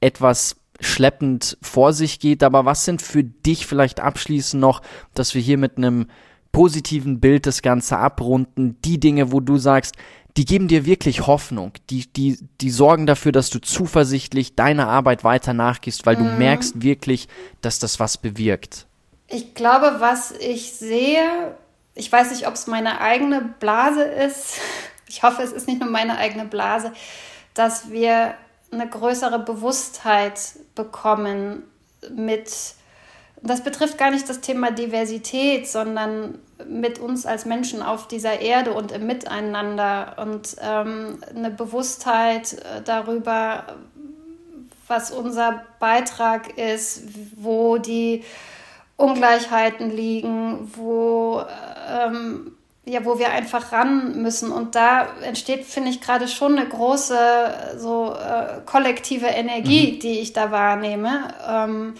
[0.00, 0.56] etwas
[0.86, 2.42] schleppend vor sich geht.
[2.42, 4.82] Aber was sind für dich vielleicht abschließend noch,
[5.14, 6.06] dass wir hier mit einem
[6.52, 9.96] positiven Bild das Ganze abrunden, die Dinge, wo du sagst,
[10.36, 15.22] die geben dir wirklich Hoffnung, die, die, die sorgen dafür, dass du zuversichtlich deiner Arbeit
[15.22, 16.24] weiter nachgehst, weil mhm.
[16.24, 17.28] du merkst wirklich,
[17.60, 18.86] dass das was bewirkt.
[19.28, 21.56] Ich glaube, was ich sehe,
[21.94, 24.58] ich weiß nicht, ob es meine eigene Blase ist,
[25.08, 26.92] ich hoffe, es ist nicht nur meine eigene Blase,
[27.54, 28.34] dass wir
[28.74, 30.40] eine größere Bewusstheit
[30.74, 31.62] bekommen
[32.10, 32.50] mit,
[33.42, 38.72] das betrifft gar nicht das Thema Diversität, sondern mit uns als Menschen auf dieser Erde
[38.72, 40.16] und im Miteinander.
[40.18, 43.64] Und ähm, eine Bewusstheit äh, darüber,
[44.86, 47.02] was unser Beitrag ist,
[47.36, 48.24] wo die
[48.96, 51.42] Ungleichheiten liegen, wo
[51.88, 52.53] ähm,
[52.86, 54.52] ja, wo wir einfach ran müssen.
[54.52, 60.00] Und da entsteht, finde ich, gerade schon eine große so äh, kollektive Energie, mhm.
[60.00, 61.34] die ich da wahrnehme.
[61.48, 61.94] Ähm,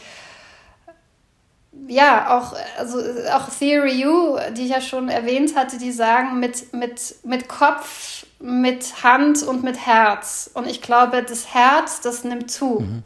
[1.88, 2.98] ja, auch, also
[3.32, 8.26] auch Theory U, die ich ja schon erwähnt hatte, die sagen mit, mit, mit Kopf,
[8.38, 10.50] mit Hand und mit Herz.
[10.54, 12.80] Und ich glaube, das Herz, das nimmt zu.
[12.80, 13.02] Mhm.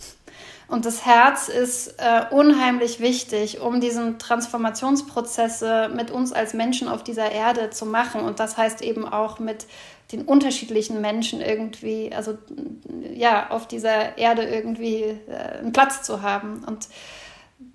[0.68, 7.02] Und das Herz ist äh, unheimlich wichtig, um diesen Transformationsprozesse mit uns als Menschen auf
[7.02, 8.20] dieser Erde zu machen.
[8.20, 9.66] Und das heißt eben auch mit
[10.12, 12.36] den unterschiedlichen Menschen irgendwie, also
[13.14, 16.62] ja, auf dieser Erde irgendwie äh, einen Platz zu haben.
[16.66, 16.88] Und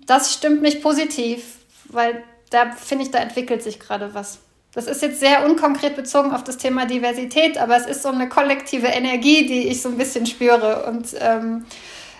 [0.06, 4.38] das stimmt mich positiv, weil da finde ich, da entwickelt sich gerade was.
[4.72, 8.28] Das ist jetzt sehr unkonkret bezogen auf das Thema Diversität, aber es ist so eine
[8.28, 10.86] kollektive Energie, die ich so ein bisschen spüre.
[10.86, 11.64] Und ähm,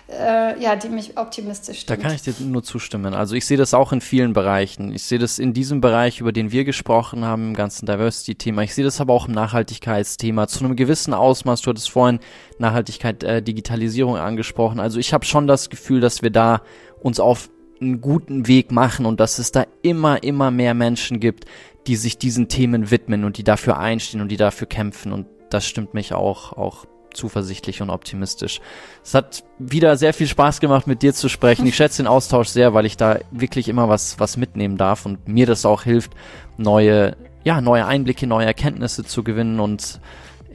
[0.07, 1.99] äh, ja, die mich optimistisch stimmt.
[1.99, 3.13] Da kann ich dir nur zustimmen.
[3.13, 4.93] Also ich sehe das auch in vielen Bereichen.
[4.93, 8.61] Ich sehe das in diesem Bereich, über den wir gesprochen haben, im ganzen Diversity-Thema.
[8.61, 11.61] Ich sehe das aber auch im Nachhaltigkeitsthema zu einem gewissen Ausmaß.
[11.61, 12.19] Du hattest vorhin
[12.59, 14.79] Nachhaltigkeit, äh, Digitalisierung angesprochen.
[14.79, 16.61] Also ich habe schon das Gefühl, dass wir da
[17.01, 17.49] uns auf
[17.81, 21.45] einen guten Weg machen und dass es da immer, immer mehr Menschen gibt,
[21.87, 25.11] die sich diesen Themen widmen und die dafür einstehen und die dafür kämpfen.
[25.11, 26.85] Und das stimmt mich auch, auch
[27.15, 28.61] zuversichtlich und optimistisch.
[29.03, 31.65] Es hat wieder sehr viel Spaß gemacht, mit dir zu sprechen.
[31.65, 35.27] Ich schätze den Austausch sehr, weil ich da wirklich immer was, was mitnehmen darf und
[35.27, 36.11] mir das auch hilft,
[36.57, 39.99] neue, ja, neue Einblicke, neue Erkenntnisse zu gewinnen und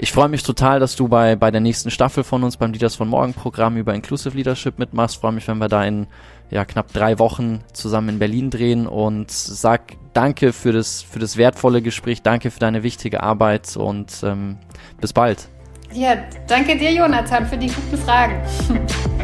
[0.02, 2.94] ich freue mich total, dass du bei, bei der nächsten Staffel von uns beim Leaders
[2.94, 5.18] von Morgen Programm über Inclusive Leadership mitmachst.
[5.18, 6.06] Freue mich, wenn wir da in
[6.50, 11.36] ja, knapp drei Wochen zusammen in Berlin drehen und sag danke für das, für das
[11.36, 14.56] wertvolle Gespräch, danke für deine wichtige Arbeit und ähm,
[15.02, 15.50] bis bald.
[15.92, 18.40] Ja, danke dir, Jonathan, für die guten Fragen.